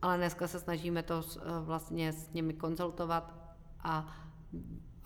ale 0.02 0.18
dneska 0.18 0.48
se 0.48 0.60
snažíme 0.60 1.04
to 1.04 1.24
vlastně 1.62 2.14
s 2.14 2.34
nimi 2.34 2.54
konzultovat 2.54 3.34
a 3.80 4.16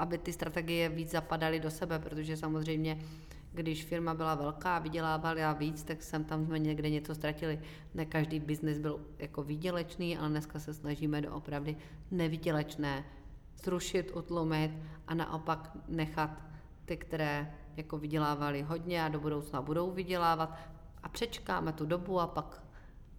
aby 0.01 0.17
ty 0.17 0.33
strategie 0.33 0.89
víc 0.89 1.11
zapadaly 1.11 1.59
do 1.59 1.71
sebe, 1.71 1.99
protože 1.99 2.37
samozřejmě 2.37 2.99
když 3.53 3.85
firma 3.85 4.13
byla 4.13 4.35
velká 4.35 4.75
a 4.75 4.79
vydělávala 4.79 5.53
víc, 5.53 5.83
tak 5.83 6.03
jsem 6.03 6.23
tam 6.23 6.45
jsme 6.45 6.59
někde 6.59 6.89
něco 6.89 7.15
ztratili. 7.15 7.59
Ne 7.93 8.05
každý 8.05 8.39
biznis 8.39 8.77
byl 8.77 8.99
jako 9.19 9.43
výdělečný, 9.43 10.17
ale 10.17 10.29
dneska 10.29 10.59
se 10.59 10.73
snažíme 10.73 11.21
doopravdy 11.21 11.77
nevydělečné 12.11 13.05
zrušit, 13.63 14.11
utlumit 14.15 14.71
a 15.07 15.13
naopak 15.13 15.77
nechat 15.87 16.41
ty, 16.85 16.97
které 16.97 17.53
jako 17.77 17.97
vydělávali 17.97 18.61
hodně 18.61 19.03
a 19.03 19.09
do 19.09 19.19
budoucna 19.19 19.61
budou 19.61 19.91
vydělávat 19.91 20.57
a 21.03 21.09
přečkáme 21.09 21.73
tu 21.73 21.85
dobu 21.85 22.19
a 22.19 22.27
pak 22.27 22.63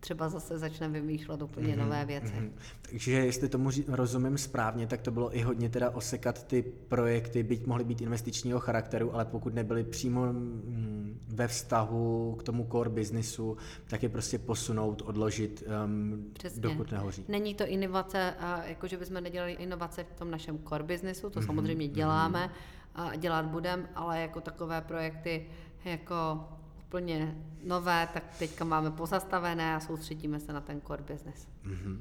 třeba 0.02 0.28
zase 0.28 0.58
začneme 0.58 1.00
vymýšlet 1.00 1.42
úplně 1.42 1.68
mm-hmm, 1.68 1.78
nové 1.78 2.04
věci. 2.04 2.34
Mm-hmm. 2.34 2.50
Takže 2.90 3.12
jestli 3.12 3.48
tomu 3.48 3.70
rozumím 3.88 4.38
správně, 4.38 4.86
tak 4.86 5.00
to 5.02 5.10
bylo 5.10 5.36
i 5.36 5.40
hodně 5.42 5.68
teda 5.68 5.90
osekat 5.90 6.46
ty 6.46 6.62
projekty, 6.62 7.42
byť 7.42 7.66
mohly 7.66 7.84
být 7.84 8.00
investičního 8.00 8.60
charakteru, 8.60 9.14
ale 9.14 9.24
pokud 9.24 9.54
nebyly 9.54 9.84
přímo 9.84 10.32
mm, 10.32 11.20
ve 11.28 11.48
vztahu 11.48 12.36
k 12.38 12.42
tomu 12.42 12.68
core 12.72 12.90
businessu, 12.90 13.56
tak 13.86 14.02
je 14.02 14.08
prostě 14.08 14.38
posunout, 14.38 15.02
odložit, 15.06 15.64
um, 15.84 16.24
dokud 16.56 16.92
nehoří. 16.92 17.24
Není 17.28 17.54
to 17.54 17.66
inovace, 17.66 18.34
jako 18.64 18.88
že 18.88 18.96
bychom 18.96 19.22
nedělali 19.22 19.52
inovace 19.52 20.04
v 20.04 20.18
tom 20.18 20.30
našem 20.30 20.58
core 20.68 20.84
businessu, 20.84 21.30
to 21.30 21.40
mm-hmm, 21.40 21.46
samozřejmě 21.46 21.88
děláme 21.88 22.46
mm-hmm. 22.46 23.12
a 23.12 23.16
dělat 23.16 23.44
budem, 23.46 23.88
ale 23.94 24.20
jako 24.20 24.40
takové 24.40 24.80
projekty 24.80 25.46
jako 25.84 26.48
úplně 26.92 27.36
nové, 27.64 28.08
tak 28.14 28.24
teďka 28.38 28.64
máme 28.64 28.90
pozastavené 28.90 29.74
a 29.74 29.80
soustředíme 29.80 30.40
se 30.40 30.52
na 30.52 30.60
ten 30.60 30.80
core 30.80 31.02
business. 31.02 31.48
Mm-hmm. 31.64 31.96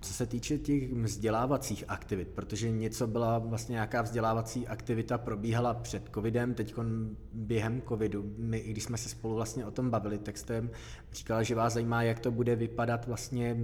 Co 0.00 0.12
se 0.12 0.26
týče 0.26 0.58
těch 0.58 0.92
vzdělávacích 0.92 1.84
aktivit, 1.88 2.28
protože 2.28 2.70
něco 2.70 3.06
byla 3.06 3.38
vlastně 3.38 3.72
nějaká 3.72 4.02
vzdělávací 4.02 4.68
aktivita 4.68 5.18
probíhala 5.18 5.74
před 5.74 6.10
covidem, 6.14 6.54
teď 6.54 6.74
během 7.32 7.82
covidu, 7.88 8.34
my, 8.38 8.60
když 8.60 8.84
jsme 8.84 8.98
se 8.98 9.08
spolu 9.08 9.34
vlastně 9.34 9.66
o 9.66 9.70
tom 9.70 9.90
bavili, 9.90 10.18
tak 10.18 10.38
jste 10.38 10.68
říkala, 11.12 11.42
že 11.42 11.54
vás 11.54 11.72
zajímá, 11.72 12.02
jak 12.02 12.20
to 12.20 12.30
bude 12.30 12.56
vypadat 12.56 13.06
vlastně 13.06 13.56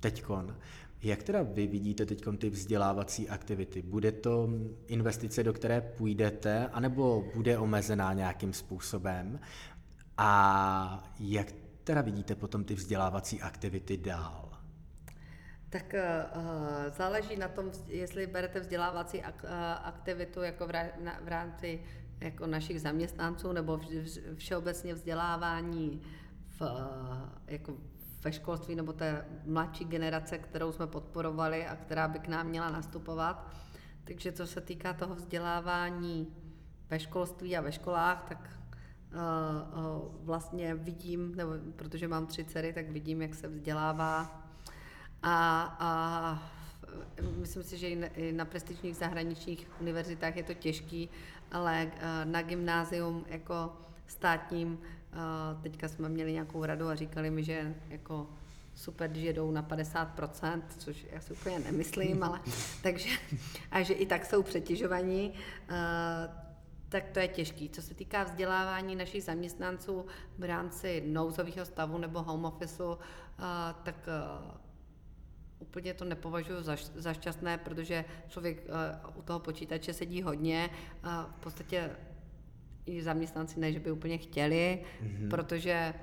teďkon. 0.00 0.56
Jak 1.02 1.22
teda 1.22 1.42
vy 1.42 1.66
vidíte 1.66 2.06
teď 2.06 2.24
ty 2.38 2.50
vzdělávací 2.50 3.28
aktivity? 3.28 3.82
Bude 3.82 4.12
to 4.12 4.48
investice, 4.86 5.42
do 5.42 5.52
které 5.52 5.80
půjdete, 5.80 6.66
anebo 6.72 7.24
bude 7.34 7.58
omezená 7.58 8.12
nějakým 8.12 8.52
způsobem? 8.52 9.40
A 10.18 11.10
jak 11.18 11.46
teda 11.84 12.00
vidíte 12.00 12.34
potom 12.34 12.64
ty 12.64 12.74
vzdělávací 12.74 13.42
aktivity 13.42 13.96
dál? 13.96 14.48
Tak 15.70 15.94
uh, 15.94 16.92
záleží 16.96 17.36
na 17.36 17.48
tom, 17.48 17.70
jestli 17.86 18.26
berete 18.26 18.60
vzdělávací 18.60 19.18
uh, 19.18 19.24
aktivitu 19.82 20.42
jako 20.42 20.66
v, 20.66 21.28
rámci 21.28 21.82
jako 22.20 22.46
našich 22.46 22.80
zaměstnanců 22.80 23.52
nebo 23.52 23.80
všeobecně 24.36 24.94
vzdělávání 24.94 26.02
v, 26.60 26.62
jako 27.46 27.74
ve 28.24 28.32
školství 28.32 28.74
nebo 28.74 28.92
té 28.92 29.26
mladší 29.44 29.84
generace, 29.84 30.38
kterou 30.38 30.72
jsme 30.72 30.86
podporovali 30.86 31.66
a 31.66 31.76
která 31.76 32.08
by 32.08 32.18
k 32.18 32.28
nám 32.28 32.46
měla 32.46 32.70
nastupovat. 32.70 33.50
Takže 34.04 34.32
co 34.32 34.46
se 34.46 34.60
týká 34.60 34.92
toho 34.92 35.14
vzdělávání 35.14 36.36
ve 36.90 37.00
školství 37.00 37.56
a 37.56 37.60
ve 37.60 37.72
školách, 37.72 38.24
tak 38.28 38.61
vlastně 40.22 40.74
vidím, 40.74 41.34
nebo 41.34 41.52
protože 41.76 42.08
mám 42.08 42.26
tři 42.26 42.44
dcery, 42.44 42.72
tak 42.72 42.90
vidím, 42.90 43.22
jak 43.22 43.34
se 43.34 43.48
vzdělává. 43.48 44.42
A, 45.22 45.62
a 45.78 46.52
myslím 47.38 47.62
si, 47.62 47.78
že 47.78 47.88
i 47.88 48.32
na 48.32 48.44
prestižních 48.44 48.96
zahraničních 48.96 49.68
univerzitách 49.80 50.36
je 50.36 50.42
to 50.42 50.54
těžký, 50.54 51.08
ale 51.52 51.92
uh, 51.94 52.30
na 52.30 52.42
gymnázium 52.42 53.24
jako 53.28 53.72
státním 54.06 54.78
Teďka 55.62 55.88
jsme 55.88 56.08
měli 56.08 56.32
nějakou 56.32 56.64
radu 56.64 56.88
a 56.88 56.94
říkali 56.94 57.30
mi, 57.30 57.44
že 57.44 57.74
jako 57.88 58.26
super, 58.74 59.10
když 59.10 59.22
jedou 59.24 59.50
na 59.50 59.62
50%, 59.62 60.62
což 60.78 61.06
já 61.10 61.20
si 61.20 61.32
úplně 61.32 61.58
nemyslím, 61.58 62.22
ale 62.22 62.40
takže, 62.82 63.08
a 63.70 63.82
že 63.82 63.94
i 63.94 64.06
tak 64.06 64.26
jsou 64.26 64.42
přetěžovaní, 64.42 65.32
tak 66.92 67.08
to 67.08 67.18
je 67.18 67.28
těžký. 67.28 67.70
Co 67.70 67.82
se 67.82 67.94
týká 67.94 68.24
vzdělávání 68.24 68.96
našich 68.96 69.24
zaměstnanců 69.24 70.06
v 70.38 70.44
rámci 70.44 71.02
nouzového 71.06 71.64
stavu 71.64 71.98
nebo 71.98 72.22
home 72.22 72.44
officeu, 72.44 72.98
tak 73.82 74.08
úplně 75.58 75.94
to 75.94 76.04
nepovažuji 76.04 76.62
za, 76.62 76.76
za 76.94 77.14
šťastné, 77.14 77.58
protože 77.58 78.04
člověk 78.28 78.66
u 79.14 79.22
toho 79.22 79.40
počítače 79.40 79.92
sedí 79.92 80.22
hodně. 80.22 80.70
V 81.36 81.40
podstatě 81.40 81.90
i 82.86 83.02
zaměstnanci 83.02 83.60
ne, 83.60 83.72
že 83.72 83.80
by 83.80 83.90
úplně 83.90 84.18
chtěli, 84.18 84.84
mm-hmm. 85.02 85.30
protože 85.30 85.94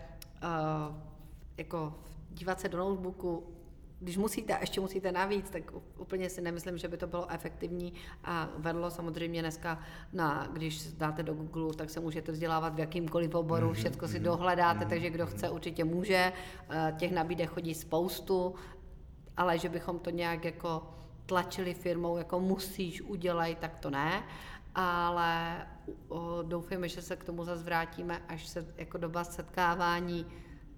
jako 1.58 2.00
dívat 2.30 2.60
se 2.60 2.70
do 2.70 2.78
notebooku, 2.78 3.56
když 4.00 4.18
musíte 4.18 4.58
a 4.58 4.60
ještě 4.60 4.82
musíte 4.82 5.12
navíc, 5.12 5.50
tak 5.50 5.64
úplně 5.98 6.30
si 6.30 6.42
nemyslím, 6.42 6.78
že 6.78 6.88
by 6.88 6.98
to 6.98 7.08
bylo 7.08 7.32
efektivní 7.32 7.94
a 8.24 8.50
vedlo 8.58 8.92
samozřejmě 8.92 9.42
dneska, 9.42 9.80
na, 10.14 10.50
když 10.54 10.94
dáte 10.94 11.24
do 11.24 11.34
Google, 11.34 11.74
tak 11.74 11.90
se 11.90 12.00
můžete 12.00 12.32
vzdělávat 12.32 12.76
v 12.76 12.80
jakýmkoliv 12.80 13.36
oboru, 13.36 13.70
mm-hmm. 13.70 13.74
všechno 13.74 14.08
si 14.08 14.16
mhm, 14.16 14.24
dohledáte, 14.24 14.86
mm-hmm. 14.86 14.90
takže 14.90 15.10
kdo 15.10 15.26
chce, 15.26 15.50
určitě 15.50 15.84
může. 15.84 16.34
Uh, 16.70 16.98
těch 16.98 17.12
nabídek 17.12 17.50
chodí 17.50 17.76
spoustu, 17.76 18.56
ale 19.38 19.58
že 19.58 19.70
bychom 19.70 20.00
to 20.00 20.10
nějak 20.10 20.46
jako 20.46 20.94
tlačili 21.26 21.74
firmou, 21.74 22.18
jako 22.18 22.40
musíš, 22.40 23.02
udělej, 23.02 23.56
tak 23.56 23.78
to 23.78 23.90
ne 23.90 24.24
ale 24.76 25.68
doufejme, 26.44 26.90
že 26.90 27.02
se 27.02 27.16
k 27.16 27.24
tomu 27.24 27.44
zase 27.44 27.64
vrátíme, 27.64 28.22
až 28.28 28.48
se 28.48 28.66
jako 28.78 28.98
doba 28.98 29.24
setkávání 29.24 30.26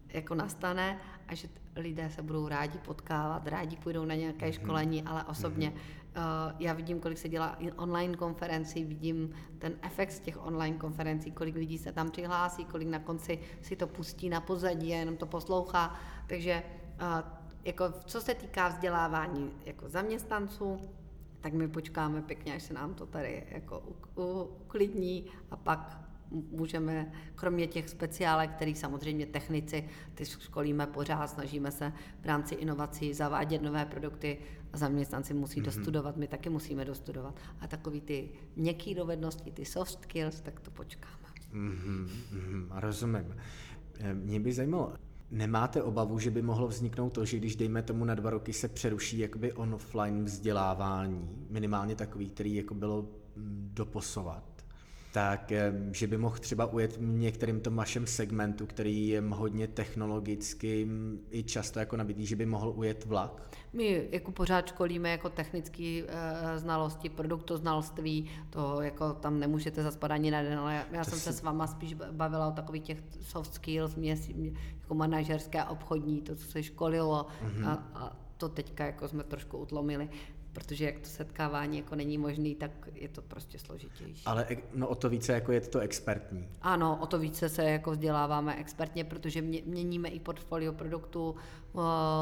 jako 0.07 0.35
nastane 0.35 0.99
a 1.31 1.35
že 1.35 1.47
lidé 1.75 2.09
se 2.09 2.21
budou 2.21 2.47
rádi 2.47 2.77
potkávat, 2.77 3.47
rádi 3.47 3.77
půjdou 3.77 4.05
na 4.05 4.15
nějaké 4.15 4.45
mm-hmm. 4.45 4.63
školení, 4.63 5.03
ale 5.03 5.23
osobně 5.23 5.69
mm-hmm. 5.69 6.51
uh, 6.51 6.61
já 6.61 6.73
vidím, 6.73 6.99
kolik 6.99 7.17
se 7.17 7.29
dělá 7.29 7.57
online 7.75 8.17
konferencí, 8.17 8.85
vidím 8.85 9.29
ten 9.59 9.73
efekt 9.81 10.11
z 10.11 10.19
těch 10.19 10.45
online 10.45 10.77
konferencí, 10.77 11.31
kolik 11.31 11.55
lidí 11.55 11.77
se 11.77 11.91
tam 11.91 12.11
přihlásí, 12.11 12.65
kolik 12.65 12.87
na 12.87 12.99
konci 12.99 13.39
si 13.61 13.75
to 13.75 13.87
pustí 13.87 14.29
na 14.29 14.41
pozadí 14.41 14.93
a 14.93 14.97
jenom 14.97 15.17
to 15.17 15.25
poslouchá, 15.25 15.95
takže 16.27 16.63
uh, 17.01 17.41
jako 17.63 17.91
co 18.05 18.21
se 18.21 18.33
týká 18.33 18.67
vzdělávání 18.67 19.51
jako 19.65 19.89
zaměstnanců, 19.89 20.79
tak 21.41 21.53
my 21.53 21.67
počkáme 21.67 22.21
pěkně, 22.21 22.55
až 22.55 22.63
se 22.63 22.73
nám 22.73 22.93
to 22.93 23.05
tady 23.05 23.47
jako 23.51 23.83
uklidní 24.15 25.25
a 25.51 25.57
pak 25.57 26.10
můžeme, 26.31 27.11
kromě 27.35 27.67
těch 27.67 27.89
speciálek, 27.89 28.51
který 28.51 28.75
samozřejmě 28.75 29.25
technici, 29.25 29.89
ty 30.15 30.25
školíme 30.25 30.87
pořád, 30.87 31.27
snažíme 31.27 31.71
se 31.71 31.93
v 32.21 32.25
rámci 32.25 32.55
inovací 32.55 33.13
zavádět 33.13 33.61
nové 33.61 33.85
produkty 33.85 34.37
a 34.73 34.77
zaměstnanci 34.77 35.33
musí 35.33 35.59
mm-hmm. 35.59 35.65
dostudovat, 35.65 36.17
my 36.17 36.27
taky 36.27 36.49
musíme 36.49 36.85
dostudovat. 36.85 37.39
A 37.59 37.67
takový 37.67 38.01
ty 38.01 38.29
měkké 38.55 38.95
dovednosti, 38.95 39.51
ty 39.51 39.65
soft 39.65 40.03
skills, 40.03 40.41
tak 40.41 40.59
to 40.59 40.71
počkáme. 40.71 41.15
Mm-hmm, 41.53 42.07
mm-hmm, 42.33 42.67
rozumím. 42.71 43.35
Mě 44.13 44.39
by 44.39 44.53
zajímalo, 44.53 44.93
Nemáte 45.31 45.83
obavu, 45.83 46.19
že 46.19 46.31
by 46.31 46.41
mohlo 46.41 46.67
vzniknout 46.67 47.09
to, 47.09 47.25
že 47.25 47.37
když 47.37 47.55
dejme 47.55 47.83
tomu 47.83 48.05
na 48.05 48.15
dva 48.15 48.29
roky 48.29 48.53
se 48.53 48.67
přeruší 48.67 49.19
jakoby 49.19 49.53
offline 49.53 50.23
vzdělávání, 50.23 51.29
minimálně 51.49 51.95
takový, 51.95 52.29
který 52.29 52.55
jako 52.55 52.73
bylo 52.73 53.01
mm, 53.35 53.71
doposovat, 53.73 54.50
tak 55.11 55.51
že 55.91 56.07
by 56.07 56.17
mohl 56.17 56.37
třeba 56.37 56.65
ujet 56.65 56.97
některým 56.99 57.59
tom 57.59 57.75
vašem 57.75 58.07
segmentu, 58.07 58.65
který 58.65 59.07
je 59.07 59.21
hodně 59.21 59.67
technologicky 59.67 60.87
i 61.31 61.43
často 61.43 61.79
jako 61.79 61.97
nabitý, 61.97 62.25
že 62.25 62.35
by 62.35 62.45
mohl 62.45 62.73
ujet 62.75 63.05
vlak? 63.05 63.57
My 63.73 64.07
jako 64.11 64.31
pořád 64.31 64.67
školíme 64.67 65.09
jako 65.09 65.29
technické 65.29 66.03
e, 66.07 66.59
znalosti, 66.59 67.09
produktoznalství, 67.09 68.29
to 68.49 68.81
jako 68.81 69.13
tam 69.13 69.39
nemůžete 69.39 69.83
zaspadat 69.83 70.15
ani 70.15 70.31
na 70.31 70.41
den, 70.41 70.59
ale 70.59 70.73
já, 70.73 70.85
já 70.91 71.03
jsem 71.03 71.19
si... 71.19 71.23
se 71.23 71.33
s 71.33 71.41
váma 71.41 71.67
spíš 71.67 71.93
bavila 72.11 72.47
o 72.47 72.51
takových 72.51 72.83
těch 72.83 73.03
soft 73.21 73.53
skills, 73.53 73.95
mě, 73.95 74.17
jako 74.81 74.95
manažerské 74.95 75.61
a 75.61 75.69
obchodní, 75.69 76.21
to, 76.21 76.35
co 76.35 76.45
se 76.51 76.63
školilo 76.63 77.25
mm-hmm. 77.45 77.67
a, 77.67 77.73
a 77.93 78.17
to 78.37 78.49
teďka 78.49 78.85
jako 78.85 79.07
jsme 79.07 79.23
trošku 79.23 79.57
utlomili 79.57 80.09
protože 80.53 80.85
jak 80.85 80.99
to 80.99 81.09
setkávání 81.09 81.77
jako 81.77 81.95
není 81.95 82.17
možný, 82.17 82.55
tak 82.55 82.71
je 82.93 83.07
to 83.07 83.21
prostě 83.21 83.59
složitější. 83.59 84.23
Ale 84.25 84.47
no, 84.73 84.87
o 84.87 84.95
to 84.95 85.09
více 85.09 85.33
jako 85.33 85.51
je 85.51 85.61
to 85.61 85.79
expertní. 85.79 86.49
Ano, 86.61 86.97
o 87.01 87.05
to 87.05 87.19
více 87.19 87.49
se 87.49 87.63
jako 87.63 87.91
vzděláváme 87.91 88.55
expertně, 88.55 89.03
protože 89.03 89.41
měníme 89.41 90.09
i 90.09 90.19
portfolio 90.19 90.73
produktů, 90.73 91.35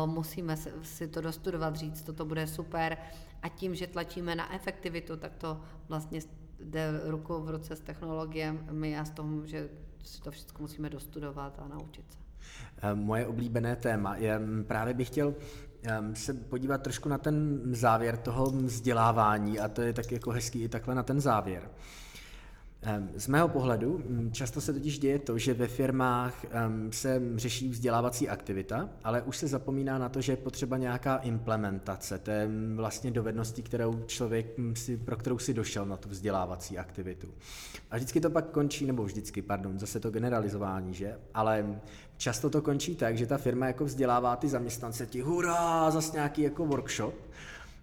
musíme 0.05 0.57
si 0.81 1.07
to 1.07 1.21
dostudovat, 1.21 1.75
říct, 1.75 2.01
toto 2.01 2.25
bude 2.25 2.47
super 2.47 2.97
a 3.41 3.49
tím, 3.49 3.75
že 3.75 3.87
tlačíme 3.87 4.35
na 4.35 4.55
efektivitu, 4.55 5.17
tak 5.17 5.35
to 5.35 5.61
vlastně 5.87 6.19
jde 6.59 7.01
ruku 7.03 7.41
v 7.41 7.49
ruce 7.49 7.75
s 7.75 7.81
technologiemi 7.81 8.99
a 8.99 9.05
s 9.05 9.11
tom, 9.11 9.47
že 9.47 9.69
si 10.03 10.21
to 10.21 10.31
všechno 10.31 10.59
musíme 10.59 10.89
dostudovat 10.89 11.59
a 11.59 11.67
naučit 11.67 12.11
se. 12.11 12.19
Eh, 12.81 12.95
moje 12.95 13.27
oblíbené 13.27 13.75
téma 13.75 14.15
je, 14.15 14.41
právě 14.67 14.93
bych 14.93 15.07
chtěl 15.07 15.35
se 16.13 16.33
podívat 16.33 16.81
trošku 16.81 17.09
na 17.09 17.17
ten 17.17 17.61
závěr 17.71 18.17
toho 18.17 18.45
vzdělávání 18.45 19.59
a 19.59 19.67
to 19.67 19.81
je 19.81 19.93
tak 19.93 20.11
jako 20.11 20.31
hezký 20.31 20.63
i 20.63 20.69
takhle 20.69 20.95
na 20.95 21.03
ten 21.03 21.21
závěr. 21.21 21.69
Ehm, 22.81 23.09
z 23.15 23.27
mého 23.27 23.47
pohledu 23.47 24.03
mm, 24.07 24.31
často 24.31 24.61
se 24.61 24.73
totiž 24.73 24.99
děje 24.99 25.19
to, 25.19 25.37
že 25.37 25.53
ve 25.53 25.67
firmách 25.67 26.45
ehm, 26.51 26.91
se 26.91 27.21
řeší 27.35 27.69
vzdělávací 27.69 28.29
aktivita, 28.29 28.89
ale 29.03 29.21
už 29.21 29.37
se 29.37 29.47
zapomíná 29.47 29.97
na 29.97 30.09
to, 30.09 30.21
že 30.21 30.31
je 30.31 30.37
potřeba 30.37 30.77
nějaká 30.77 31.17
implementace 31.17 32.17
té 32.19 32.47
mm, 32.47 32.77
vlastně 32.77 33.11
dovednosti, 33.11 33.61
kterou 33.61 34.03
člověk 34.05 34.57
mm, 34.57 34.75
si, 34.75 34.97
pro 34.97 35.17
kterou 35.17 35.37
si 35.37 35.53
došel 35.53 35.85
na 35.85 35.97
tu 35.97 36.09
vzdělávací 36.09 36.77
aktivitu. 36.77 37.27
A 37.91 37.95
vždycky 37.95 38.21
to 38.21 38.29
pak 38.29 38.49
končí, 38.49 38.85
nebo 38.85 39.03
vždycky, 39.03 39.41
pardon, 39.41 39.79
zase 39.79 39.99
to 39.99 40.11
generalizování, 40.11 40.93
že? 40.93 41.19
Ale 41.33 41.79
často 42.19 42.49
to 42.49 42.61
končí 42.61 42.95
tak, 42.95 43.17
že 43.17 43.25
ta 43.25 43.37
firma 43.37 43.67
jako 43.67 43.85
vzdělává 43.85 44.35
ty 44.35 44.49
zaměstnance, 44.49 45.05
ti 45.05 45.21
hurá, 45.21 45.91
zase 45.91 46.13
nějaký 46.13 46.41
jako 46.41 46.65
workshop, 46.65 47.15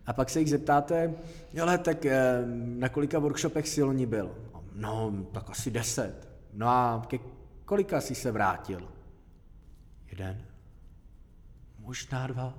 a 0.06 0.12
pak 0.12 0.30
se 0.30 0.40
jich 0.40 0.50
zeptáte, 0.50 1.14
ale 1.62 1.78
tak 1.78 2.06
na 2.54 2.88
kolika 2.88 3.18
workshopech 3.18 3.68
si 3.68 3.82
loni 3.82 4.06
byl? 4.06 4.34
No, 4.72 5.12
tak 5.32 5.50
asi 5.50 5.70
deset. 5.70 6.28
No 6.52 6.68
a 6.68 7.06
ke 7.08 7.18
kolika 7.64 8.00
jsi 8.00 8.14
se 8.14 8.32
vrátil? 8.32 8.88
Jeden. 10.10 10.44
Možná 11.78 12.26
dva. 12.26 12.58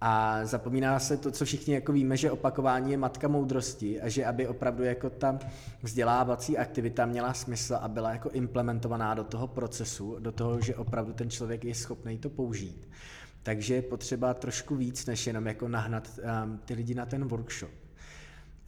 A 0.00 0.44
zapomíná 0.44 0.98
se 0.98 1.16
to, 1.16 1.30
co 1.30 1.44
všichni 1.44 1.74
jako 1.74 1.92
víme, 1.92 2.16
že 2.16 2.30
opakování 2.30 2.90
je 2.90 2.96
matka 2.96 3.28
moudrosti 3.28 4.00
a 4.00 4.08
že 4.08 4.24
aby 4.24 4.48
opravdu 4.48 4.84
jako 4.84 5.10
ta 5.10 5.38
vzdělávací 5.82 6.58
aktivita 6.58 7.06
měla 7.06 7.34
smysl 7.34 7.78
a 7.80 7.88
byla 7.88 8.10
jako 8.12 8.30
implementovaná 8.30 9.14
do 9.14 9.24
toho 9.24 9.46
procesu, 9.46 10.16
do 10.18 10.32
toho, 10.32 10.60
že 10.60 10.76
opravdu 10.76 11.12
ten 11.12 11.30
člověk 11.30 11.64
je 11.64 11.74
schopný 11.74 12.18
to 12.18 12.30
použít. 12.30 12.88
Takže 13.42 13.74
je 13.74 13.82
potřeba 13.82 14.34
trošku 14.34 14.76
víc, 14.76 15.06
než 15.06 15.26
jenom 15.26 15.46
jako 15.46 15.68
nahnat 15.68 16.20
um, 16.44 16.58
ty 16.64 16.74
lidi 16.74 16.94
na 16.94 17.06
ten 17.06 17.24
workshop. 17.24 17.87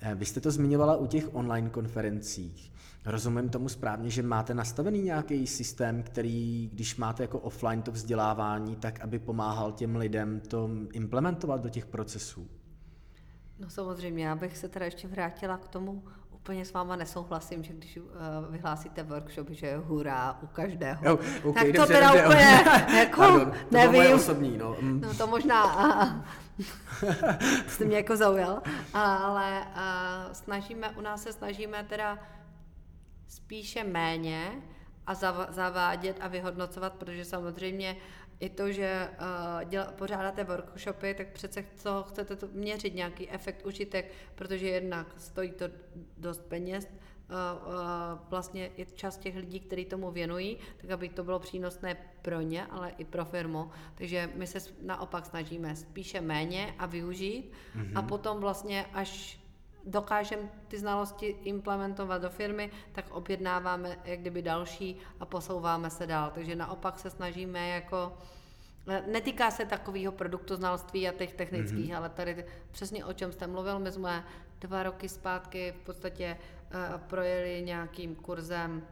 Eh, 0.02 0.14
vy 0.14 0.24
jste 0.24 0.40
to 0.40 0.50
zmiňovala 0.50 0.96
u 0.96 1.06
těch 1.06 1.34
online 1.34 1.70
konferencích. 1.70 2.72
Rozumím 3.04 3.48
tomu 3.48 3.68
správně, 3.68 4.10
že 4.10 4.22
máte 4.22 4.54
nastavený 4.54 5.02
nějaký 5.02 5.46
systém, 5.46 6.02
který, 6.02 6.70
když 6.72 6.96
máte 6.96 7.22
jako 7.22 7.38
offline 7.38 7.82
to 7.82 7.92
vzdělávání, 7.92 8.76
tak 8.76 9.00
aby 9.00 9.18
pomáhal 9.18 9.72
těm 9.72 9.96
lidem 9.96 10.40
to 10.40 10.70
implementovat 10.92 11.62
do 11.62 11.68
těch 11.68 11.86
procesů? 11.86 12.48
No 13.58 13.70
samozřejmě, 13.70 14.26
já 14.26 14.34
bych 14.34 14.58
se 14.58 14.68
teda 14.68 14.84
ještě 14.84 15.08
vrátila 15.08 15.56
k 15.56 15.68
tomu, 15.68 16.02
úplně 16.40 16.64
s 16.64 16.72
váma 16.72 16.96
nesouhlasím, 16.96 17.64
že 17.64 17.72
když 17.72 17.96
uh, 17.96 18.04
vyhlásíte 18.50 19.02
workshop, 19.02 19.50
že 19.50 19.66
je 19.66 19.76
hurá 19.76 20.38
u 20.42 20.46
každého. 20.46 21.04
Jo, 21.04 21.18
okay, 21.44 21.72
tak 21.72 21.86
to 21.86 21.92
teda 21.92 22.08
dobře, 22.08 22.24
úplně, 22.24 22.64
jako, 22.98 23.20
Pardon, 23.20 23.50
to 23.50 23.56
nevím. 23.70 24.14
osobní, 24.14 24.58
no. 24.58 24.76
Mm. 24.80 25.00
no. 25.00 25.14
to 25.14 25.26
možná, 25.26 25.64
uh, 26.58 26.64
jste 27.66 27.84
mě 27.84 27.96
jako 27.96 28.16
zaujal, 28.16 28.62
ale 28.94 29.60
uh, 29.60 30.32
snažíme, 30.32 30.90
u 30.90 31.00
nás 31.00 31.22
se 31.22 31.32
snažíme 31.32 31.84
teda 31.88 32.18
spíše 33.28 33.84
méně 33.84 34.52
a 35.06 35.14
zavádět 35.50 36.16
a 36.20 36.28
vyhodnocovat, 36.28 36.92
protože 36.92 37.24
samozřejmě 37.24 37.96
i 38.40 38.48
to, 38.48 38.72
že 38.72 39.08
uh, 39.10 39.68
děla, 39.68 39.84
pořádáte 39.84 40.44
workshopy, 40.44 41.14
tak 41.14 41.28
přece 41.32 41.64
co 41.76 42.02
chcete 42.08 42.36
to 42.36 42.48
měřit, 42.52 42.94
nějaký 42.94 43.30
efekt, 43.30 43.66
užitek, 43.66 44.12
protože 44.34 44.68
jednak 44.68 45.06
stojí 45.16 45.50
to 45.50 45.64
dost 46.18 46.44
peněz, 46.48 46.84
uh, 46.84 46.92
uh, 47.66 47.74
vlastně 48.30 48.70
i 48.76 48.86
čas 48.94 49.16
těch 49.16 49.36
lidí, 49.36 49.60
kteří 49.60 49.84
tomu 49.84 50.10
věnují, 50.10 50.58
tak 50.76 50.90
aby 50.90 51.08
to 51.08 51.24
bylo 51.24 51.38
přínosné 51.38 51.96
pro 52.22 52.40
ně, 52.40 52.66
ale 52.66 52.90
i 52.98 53.04
pro 53.04 53.24
firmu. 53.24 53.70
Takže 53.94 54.30
my 54.34 54.46
se 54.46 54.58
naopak 54.82 55.26
snažíme 55.26 55.76
spíše 55.76 56.20
méně 56.20 56.74
a 56.78 56.86
využít 56.86 57.52
mm-hmm. 57.76 57.92
a 57.94 58.02
potom 58.02 58.40
vlastně 58.40 58.86
až 58.92 59.39
dokážeme 59.86 60.42
ty 60.68 60.78
znalosti 60.78 61.26
implementovat 61.26 62.22
do 62.22 62.30
firmy, 62.30 62.70
tak 62.92 63.10
objednáváme 63.10 63.98
jak 64.04 64.20
kdyby 64.20 64.42
další 64.42 64.96
a 65.20 65.26
posouváme 65.26 65.90
se 65.90 66.06
dál. 66.06 66.30
Takže 66.34 66.56
naopak 66.56 66.98
se 66.98 67.10
snažíme 67.10 67.68
jako 67.68 68.12
Netýká 69.06 69.50
se 69.50 69.64
takového 69.64 70.12
produktu 70.12 70.56
znaloství 70.56 71.08
a 71.08 71.12
těch 71.12 71.34
technických, 71.34 71.90
mm-hmm. 71.90 71.96
ale 71.96 72.08
tady 72.08 72.44
přesně 72.70 73.04
o 73.04 73.12
čem 73.12 73.32
jste 73.32 73.46
mluvil, 73.46 73.78
my 73.78 73.92
jsme 73.92 74.24
dva 74.60 74.82
roky 74.82 75.08
zpátky 75.08 75.74
v 75.82 75.84
podstatě 75.84 76.36
uh, 76.36 77.00
projeli 77.00 77.62
nějakým 77.62 78.14
kurzem, 78.14 78.82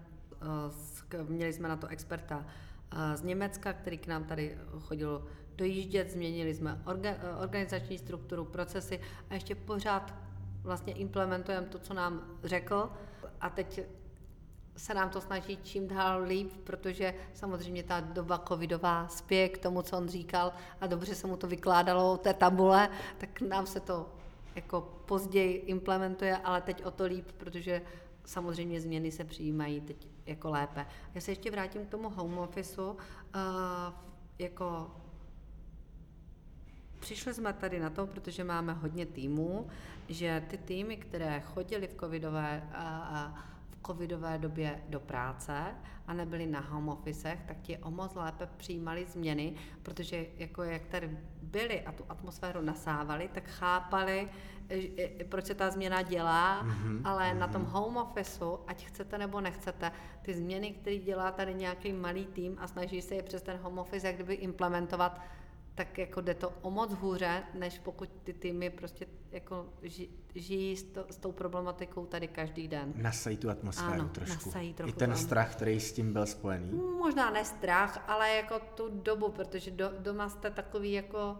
uh, 1.21 1.29
měli 1.29 1.53
jsme 1.53 1.69
na 1.69 1.77
to 1.77 1.87
experta 1.87 2.37
uh, 2.39 3.15
z 3.15 3.23
Německa, 3.23 3.73
který 3.73 3.99
k 3.99 4.07
nám 4.07 4.25
tady 4.25 4.59
chodil 4.81 5.29
dojíždět, 5.57 6.11
změnili 6.11 6.55
jsme 6.55 6.83
orga, 6.87 7.11
organizační 7.43 7.99
strukturu, 7.99 8.45
procesy 8.45 9.01
a 9.31 9.35
ještě 9.35 9.55
pořád 9.55 10.15
vlastně 10.63 10.93
implementujeme 10.93 11.67
to, 11.67 11.79
co 11.79 11.95
nám 11.95 12.39
řekl 12.45 12.93
a 13.41 13.51
teď 13.51 13.81
se 14.77 14.95
nám 14.95 15.11
to 15.11 15.21
snaží 15.21 15.59
čím 15.63 15.89
dál 15.89 16.23
líp, 16.23 16.53
protože 16.65 17.15
samozřejmě 17.35 17.83
ta 17.83 18.01
doba 18.01 18.45
covidová 18.49 19.09
spěje 19.09 19.49
k 19.49 19.59
tomu, 19.59 19.83
co 19.83 19.97
on 19.97 20.09
říkal 20.09 20.53
a 20.81 20.87
dobře 20.87 21.15
se 21.15 21.27
mu 21.27 21.37
to 21.37 21.47
vykládalo 21.47 22.17
té 22.17 22.35
tabule, 22.35 22.89
tak 23.19 23.41
nám 23.41 23.67
se 23.67 23.81
to 23.81 24.07
jako 24.55 24.81
později 25.07 25.55
implementuje, 25.55 26.37
ale 26.37 26.61
teď 26.61 26.85
o 26.85 26.91
to 26.91 27.05
líp, 27.05 27.33
protože 27.33 27.83
samozřejmě 28.25 28.81
změny 28.81 29.13
se 29.13 29.25
přijímají 29.25 29.81
teď 29.81 30.09
jako 30.27 30.51
lépe. 30.51 30.87
Já 31.15 31.21
se 31.21 31.31
ještě 31.31 31.51
vrátím 31.51 31.87
k 31.87 31.91
tomu 31.91 32.11
home 32.11 32.39
officeu. 32.39 32.91
Uh, 32.91 32.97
jako 34.39 34.91
Přišli 37.01 37.35
jsme 37.35 37.53
tady 37.53 37.81
na 37.81 37.91
to, 37.91 38.07
protože 38.07 38.45
máme 38.45 38.73
hodně 38.73 39.07
týmů, 39.07 39.69
že 40.09 40.43
ty 40.49 40.59
týmy, 40.59 40.97
které 40.97 41.41
chodili 41.41 41.89
v 41.89 41.95
covidové 42.01 42.69
a, 42.75 43.35
v 43.71 43.87
covidové 43.87 44.39
době 44.39 44.83
do 44.89 45.01
práce 45.01 45.65
a 46.07 46.13
nebyli 46.13 46.47
na 46.47 46.61
home 46.61 46.89
officech, 46.89 47.39
tak 47.47 47.57
ti 47.63 47.79
o 47.79 47.91
moc 47.91 48.15
lépe 48.15 48.49
přijímali 48.57 49.07
změny, 49.07 49.55
protože 49.83 50.27
jako 50.37 50.63
jak 50.63 50.87
tady 50.87 51.19
byli 51.43 51.81
a 51.81 51.93
tu 51.93 52.05
atmosféru 52.09 52.61
nasávali, 52.61 53.29
tak 53.33 53.45
chápali, 53.49 54.29
proč 55.29 55.45
se 55.45 55.55
ta 55.55 55.71
změna 55.71 56.03
dělá, 56.03 56.65
mm-hmm, 56.65 57.01
ale 57.05 57.25
mm-hmm. 57.25 57.39
na 57.39 57.49
tom 57.49 57.65
home 57.65 57.97
officeu, 57.97 58.59
ať 58.67 58.87
chcete 58.87 59.19
nebo 59.19 59.41
nechcete, 59.41 59.93
ty 60.23 60.35
změny, 60.35 60.71
které 60.71 60.97
dělá 60.97 61.31
tady 61.33 61.55
nějaký 61.55 61.93
malý 61.93 62.27
tým 62.27 62.57
a 62.61 62.67
snaží 62.67 63.03
se 63.03 63.15
je 63.15 63.23
přes 63.23 63.43
ten 63.43 63.57
home 63.57 63.79
office 63.79 64.07
jak 64.07 64.17
kdyby 64.17 64.35
implementovat, 64.35 65.21
tak 65.79 65.99
jako 65.99 66.21
jde 66.21 66.35
to 66.35 66.53
o 66.63 66.71
moc 66.71 66.95
hůře, 66.95 67.43
než 67.55 67.79
pokud 67.79 68.09
ty 68.25 68.33
týmy 68.33 68.71
prostě 68.71 69.07
jako 69.31 69.67
ži, 69.83 70.09
žijí 70.35 70.77
s, 70.77 70.83
to, 70.83 71.05
s 71.11 71.17
tou 71.17 71.33
problematikou 71.33 72.07
tady 72.07 72.29
každý 72.29 72.69
den. 72.69 72.93
Nasají 72.97 73.37
tu 73.37 73.51
atmosféru 73.51 73.93
ano, 73.93 74.09
trošku. 74.09 74.49
Nasají 74.49 74.75
trochu, 74.75 74.91
I 74.91 74.93
ten 74.93 75.11
ano. 75.11 75.21
strach, 75.21 75.53
který 75.53 75.81
s 75.81 75.93
tím 75.93 76.13
byl 76.13 76.27
spojený? 76.27 76.71
Možná 76.99 77.31
ne 77.31 77.45
strach, 77.45 78.05
ale 78.09 78.31
jako 78.31 78.61
tu 78.75 78.89
dobu, 78.89 79.29
protože 79.29 79.71
do, 79.71 79.93
doma 79.99 80.29
jste 80.29 80.51
takový 80.51 80.93
jako... 80.93 81.39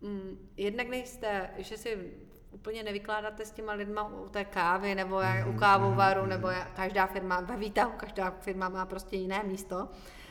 Mm, 0.00 0.48
jednak 0.56 0.88
nejste, 0.88 1.50
že 1.58 1.76
si 1.76 2.12
úplně 2.50 2.82
nevykládáte 2.82 3.44
s 3.44 3.50
těma 3.50 3.72
lidma 3.72 4.08
u 4.08 4.28
té 4.28 4.44
kávy 4.44 4.94
nebo 4.94 5.20
mm, 5.20 5.54
u 5.54 5.58
kávovaru, 5.58 6.22
mm, 6.22 6.28
nebo 6.28 6.48
každá 6.76 7.06
firma, 7.06 7.40
ve 7.40 7.56
výtahu 7.56 7.92
každá 7.96 8.30
firma 8.30 8.68
má 8.68 8.86
prostě 8.86 9.16
jiné 9.16 9.42
místo. 9.42 9.88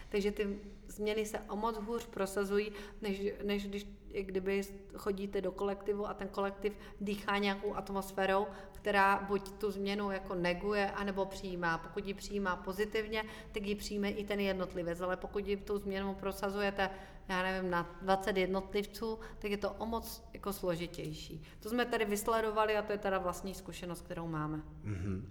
Takže 0.10 0.32
ty 0.32 0.60
změny 0.98 1.26
se 1.26 1.40
o 1.40 1.56
moc 1.56 1.78
hůř 1.78 2.06
prosazují, 2.06 2.72
než, 3.02 3.22
než 3.44 3.68
když 3.68 3.88
kdyby 4.22 4.62
chodíte 4.96 5.42
do 5.42 5.52
kolektivu 5.52 6.08
a 6.08 6.14
ten 6.14 6.28
kolektiv 6.28 6.74
dýchá 7.02 7.38
nějakou 7.38 7.76
atmosférou, 7.76 8.48
která 8.88 9.26
buď 9.28 9.52
tu 9.52 9.72
změnu 9.72 10.12
jako 10.12 10.36
neguje, 10.36 10.92
anebo 10.92 11.26
přijímá. 11.26 11.78
Pokud 11.78 12.06
ji 12.06 12.14
přijímá 12.14 12.56
pozitivně, 12.56 13.24
tak 13.52 13.64
ji 13.64 13.76
přijme 13.76 14.10
i 14.10 14.26
ten 14.26 14.40
jednotlivec, 14.40 15.02
ale 15.02 15.18
pokud 15.18 15.48
ji 15.48 15.58
tu 15.58 15.78
změnu 15.78 16.16
prosazujete 16.16 16.90
já 17.30 17.44
nevím, 17.44 17.72
na 17.72 17.98
20 18.02 18.38
jednotlivců, 18.38 19.20
tak 19.40 19.52
je 19.52 19.58
to 19.58 19.72
o 19.72 19.86
moc 19.86 20.24
jako 20.34 20.54
složitější. 20.54 21.44
To 21.60 21.70
jsme 21.70 21.86
tady 21.86 22.06
vysledovali 22.06 22.78
a 22.78 22.82
to 22.82 22.92
je 22.92 22.98
teda 22.98 23.18
vlastní 23.18 23.54
zkušenost, 23.54 24.02
kterou 24.02 24.28
máme. 24.28 24.58
Mm-hmm. 24.58 25.22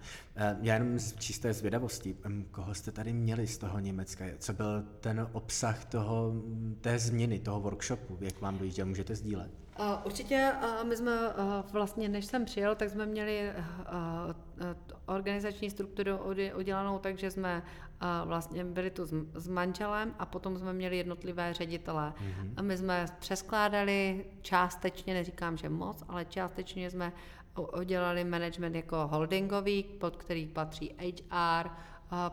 Já 0.61 0.73
jenom 0.73 0.99
z 0.99 1.15
čisté 1.15 1.53
zvědavosti, 1.53 2.17
koho 2.51 2.73
jste 2.73 2.91
tady 2.91 3.13
měli 3.13 3.47
z 3.47 3.57
toho 3.57 3.79
Německa? 3.79 4.25
Co 4.39 4.53
byl 4.53 4.83
ten 4.99 5.29
obsah 5.31 5.85
toho, 5.85 6.33
té 6.81 6.99
změny, 6.99 7.39
toho 7.39 7.61
workshopu? 7.61 8.17
Jak 8.21 8.41
vám 8.41 8.57
dojížděl? 8.57 8.85
Můžete 8.85 9.15
sdílet? 9.15 9.51
Určitě 10.03 10.51
my 10.83 10.97
jsme 10.97 11.11
vlastně, 11.71 12.09
než 12.09 12.25
jsem 12.25 12.45
přijel, 12.45 12.75
tak 12.75 12.89
jsme 12.89 13.05
měli 13.05 13.53
organizační 15.05 15.69
strukturu 15.69 16.17
udělanou 16.55 16.99
tak, 16.99 17.17
že 17.17 17.31
jsme 17.31 17.63
vlastně 18.25 18.65
byli 18.65 18.89
tu 18.89 19.05
s 19.33 19.47
manželem 19.47 20.15
a 20.19 20.25
potom 20.25 20.57
jsme 20.57 20.73
měli 20.73 20.97
jednotlivé 20.97 21.53
ředitele. 21.53 22.13
Mm-hmm. 22.17 22.53
A 22.57 22.61
my 22.61 22.77
jsme 22.77 23.05
přeskládali 23.19 24.25
částečně, 24.41 25.13
neříkám, 25.13 25.57
že 25.57 25.69
moc, 25.69 26.03
ale 26.07 26.25
částečně 26.25 26.91
jsme 26.91 27.13
udělali 27.79 28.23
management 28.23 28.75
jako 28.75 29.07
holdingový, 29.07 29.83
pod 29.83 30.15
který 30.15 30.47
patří 30.47 30.95
HR, 30.99 31.69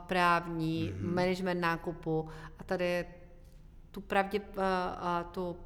právní, 0.06 0.92
mm-hmm. 0.92 1.14
management 1.14 1.60
nákupu 1.60 2.28
a 2.58 2.64
tady 2.64 3.06
tu 3.90 4.00
pravdě, 4.00 4.40
tu 5.32 5.56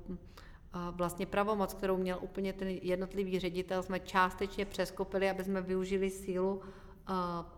vlastně 0.91 1.27
pravomoc, 1.27 1.75
kterou 1.75 1.97
měl 1.97 2.19
úplně 2.21 2.53
ten 2.53 2.69
jednotlivý 2.69 3.38
ředitel, 3.38 3.83
jsme 3.83 4.01
částečně 4.01 4.64
přeskopili, 4.64 5.31
aby 5.31 5.45
jsme 5.45 5.62
využili 5.62 6.11
sílu 6.11 6.62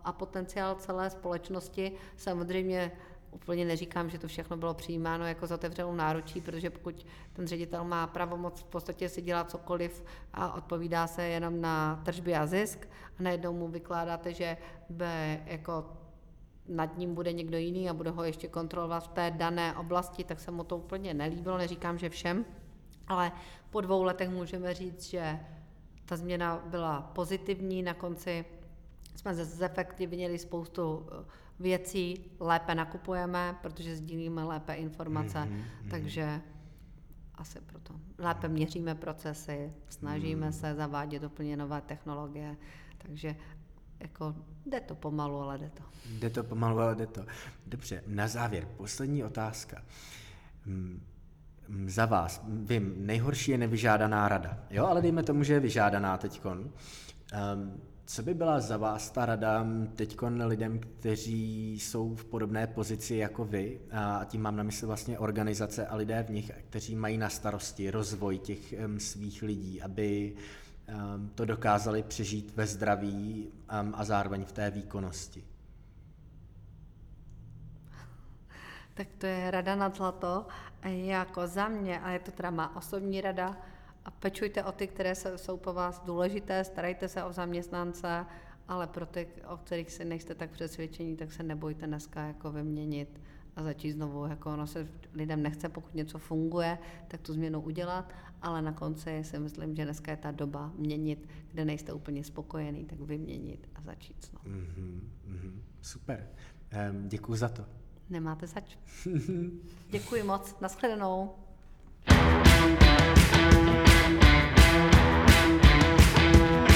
a 0.03 0.11
potenciál 0.11 0.75
celé 0.75 1.09
společnosti. 1.09 1.91
Samozřejmě 2.17 2.91
úplně 3.31 3.65
neříkám, 3.65 4.09
že 4.09 4.19
to 4.19 4.27
všechno 4.27 4.57
bylo 4.57 4.73
přijímáno 4.73 5.25
jako 5.25 5.47
za 5.47 5.55
otevřenou 5.55 5.95
náručí, 5.95 6.41
protože 6.41 6.69
pokud 6.69 7.05
ten 7.33 7.47
ředitel 7.47 7.83
má 7.83 8.07
pravomoc 8.07 8.61
v 8.61 8.65
podstatě 8.65 9.09
si 9.09 9.21
dělat 9.21 9.51
cokoliv 9.51 10.03
a 10.33 10.53
odpovídá 10.53 11.07
se 11.07 11.23
jenom 11.23 11.61
na 11.61 12.01
tržby 12.05 12.35
a 12.35 12.45
zisk 12.45 12.87
a 13.19 13.23
najednou 13.23 13.53
mu 13.53 13.67
vykládáte, 13.67 14.33
že 14.33 14.57
by 14.89 15.39
jako 15.45 15.85
nad 16.67 16.97
ním 16.97 17.15
bude 17.15 17.33
někdo 17.33 17.57
jiný 17.57 17.89
a 17.89 17.93
bude 17.93 18.09
ho 18.09 18.23
ještě 18.23 18.47
kontrolovat 18.47 19.03
v 19.03 19.07
té 19.07 19.31
dané 19.31 19.75
oblasti, 19.75 20.23
tak 20.23 20.39
se 20.39 20.51
mu 20.51 20.63
to 20.63 20.77
úplně 20.77 21.13
nelíbilo, 21.13 21.57
neříkám, 21.57 21.97
že 21.97 22.09
všem, 22.09 22.45
ale 23.11 23.31
po 23.69 23.81
dvou 23.81 24.03
letech 24.03 24.29
můžeme 24.29 24.73
říct, 24.73 25.03
že 25.03 25.39
ta 26.05 26.17
změna 26.17 26.63
byla 26.65 27.01
pozitivní, 27.01 27.83
na 27.83 27.93
konci 27.93 28.45
jsme 29.15 29.35
zefektivnili 29.35 30.39
spoustu 30.39 31.07
eh, 31.11 31.25
věcí, 31.59 32.31
lépe 32.39 32.75
nakupujeme, 32.75 33.55
protože 33.61 33.95
sdílíme 33.95 34.43
lépe 34.43 34.73
informace, 34.73 35.37
mm-hmm. 35.37 35.89
takže 35.89 36.41
asi 37.35 37.59
proto. 37.61 37.93
Lépe 38.17 38.47
měříme 38.47 38.95
procesy, 38.95 39.73
snažíme 39.89 40.45
mm. 40.45 40.53
se 40.53 40.75
zavádět 40.75 41.23
úplně 41.23 41.57
nové 41.57 41.81
technologie, 41.81 42.57
takže 42.97 43.35
jako 43.99 44.35
jde 44.65 44.79
to 44.81 44.95
pomalu, 44.95 45.37
ale 45.37 45.57
jde 45.57 45.69
to. 45.69 45.83
Jde 46.05 46.29
to 46.29 46.43
pomalu, 46.43 46.79
ale 46.79 46.95
jde 46.95 47.07
to. 47.07 47.25
Dobře, 47.67 48.03
na 48.07 48.27
závěr, 48.27 48.67
poslední 48.77 49.23
otázka. 49.23 49.83
Za 51.85 52.05
vás, 52.05 52.41
vím, 52.47 52.93
nejhorší 52.97 53.51
je 53.51 53.57
nevyžádaná 53.57 54.27
rada, 54.27 54.57
jo, 54.69 54.85
ale 54.85 55.01
dejme 55.01 55.23
tomu, 55.23 55.43
že 55.43 55.53
je 55.53 55.59
vyžádaná 55.59 56.17
teďkon. 56.17 56.59
Um, 56.59 57.81
co 58.05 58.23
by 58.23 58.33
byla 58.33 58.59
za 58.59 58.77
vás 58.77 59.11
ta 59.11 59.25
rada 59.25 59.65
teď 59.95 60.17
lidem, 60.45 60.79
kteří 60.79 61.73
jsou 61.73 62.15
v 62.15 62.25
podobné 62.25 62.67
pozici 62.67 63.15
jako 63.15 63.45
vy, 63.45 63.79
a 63.91 64.25
tím 64.25 64.41
mám 64.41 64.55
na 64.55 64.63
mysli 64.63 64.87
vlastně 64.87 65.19
organizace 65.19 65.87
a 65.87 65.95
lidé 65.95 66.23
v 66.23 66.29
nich, 66.29 66.51
kteří 66.69 66.95
mají 66.95 67.17
na 67.17 67.29
starosti 67.29 67.91
rozvoj 67.91 68.37
těch 68.37 68.73
um, 68.85 68.99
svých 68.99 69.41
lidí, 69.41 69.81
aby 69.81 70.35
um, 70.87 71.29
to 71.35 71.45
dokázali 71.45 72.03
přežít 72.03 72.53
ve 72.55 72.67
zdraví 72.67 73.47
um, 73.81 73.93
a 73.97 74.03
zároveň 74.03 74.45
v 74.45 74.51
té 74.51 74.71
výkonnosti? 74.71 75.43
Tak 78.93 79.07
to 79.17 79.25
je 79.25 79.51
rada 79.51 79.75
na 79.75 79.89
zlato. 79.89 80.45
Jako 80.89 81.47
za 81.47 81.67
mě, 81.67 81.99
a 81.99 82.11
je 82.11 82.19
to 82.19 82.31
teda 82.31 82.51
má 82.51 82.75
osobní 82.75 83.21
rada, 83.21 83.57
a 84.05 84.11
pečujte 84.11 84.63
o 84.63 84.71
ty, 84.71 84.87
které 84.87 85.15
jsou 85.15 85.57
po 85.57 85.73
vás 85.73 86.01
důležité, 86.05 86.63
starejte 86.63 87.07
se 87.07 87.23
o 87.23 87.33
zaměstnance, 87.33 88.25
ale 88.67 88.87
pro 88.87 89.05
ty, 89.05 89.27
o 89.47 89.57
kterých 89.57 89.91
si 89.91 90.05
nejste 90.05 90.35
tak 90.35 90.49
přesvědčení, 90.49 91.17
tak 91.17 91.31
se 91.31 91.43
nebojte 91.43 91.87
dneska 91.87 92.21
jako 92.21 92.51
vyměnit 92.51 93.21
a 93.55 93.63
začít 93.63 93.91
znovu. 93.91 94.25
Jako 94.25 94.53
ono 94.53 94.67
se 94.67 94.87
lidem 95.13 95.43
nechce, 95.43 95.69
pokud 95.69 95.95
něco 95.95 96.17
funguje, 96.17 96.77
tak 97.07 97.21
tu 97.21 97.33
změnu 97.33 97.61
udělat, 97.61 98.13
ale 98.41 98.61
na 98.61 98.71
konci 98.71 99.23
si 99.23 99.39
myslím, 99.39 99.75
že 99.75 99.83
dneska 99.83 100.11
je 100.11 100.17
ta 100.17 100.31
doba 100.31 100.71
měnit, 100.77 101.29
kde 101.51 101.65
nejste 101.65 101.93
úplně 101.93 102.23
spokojený, 102.23 102.85
tak 102.85 102.99
vyměnit 102.99 103.69
a 103.75 103.81
začít 103.81 104.25
znovu. 104.25 104.57
Mm-hmm, 104.57 104.99
mm-hmm, 105.27 105.61
super. 105.81 106.27
Um, 106.91 107.07
děkuji 107.07 107.35
za 107.35 107.49
to. 107.49 107.80
Nemáte 108.11 108.47
zač. 108.47 108.77
Děkuji 109.89 110.23
moc. 110.23 110.55
Naschledanou. 110.61 111.35
thank 112.07 112.81
you 116.69 116.70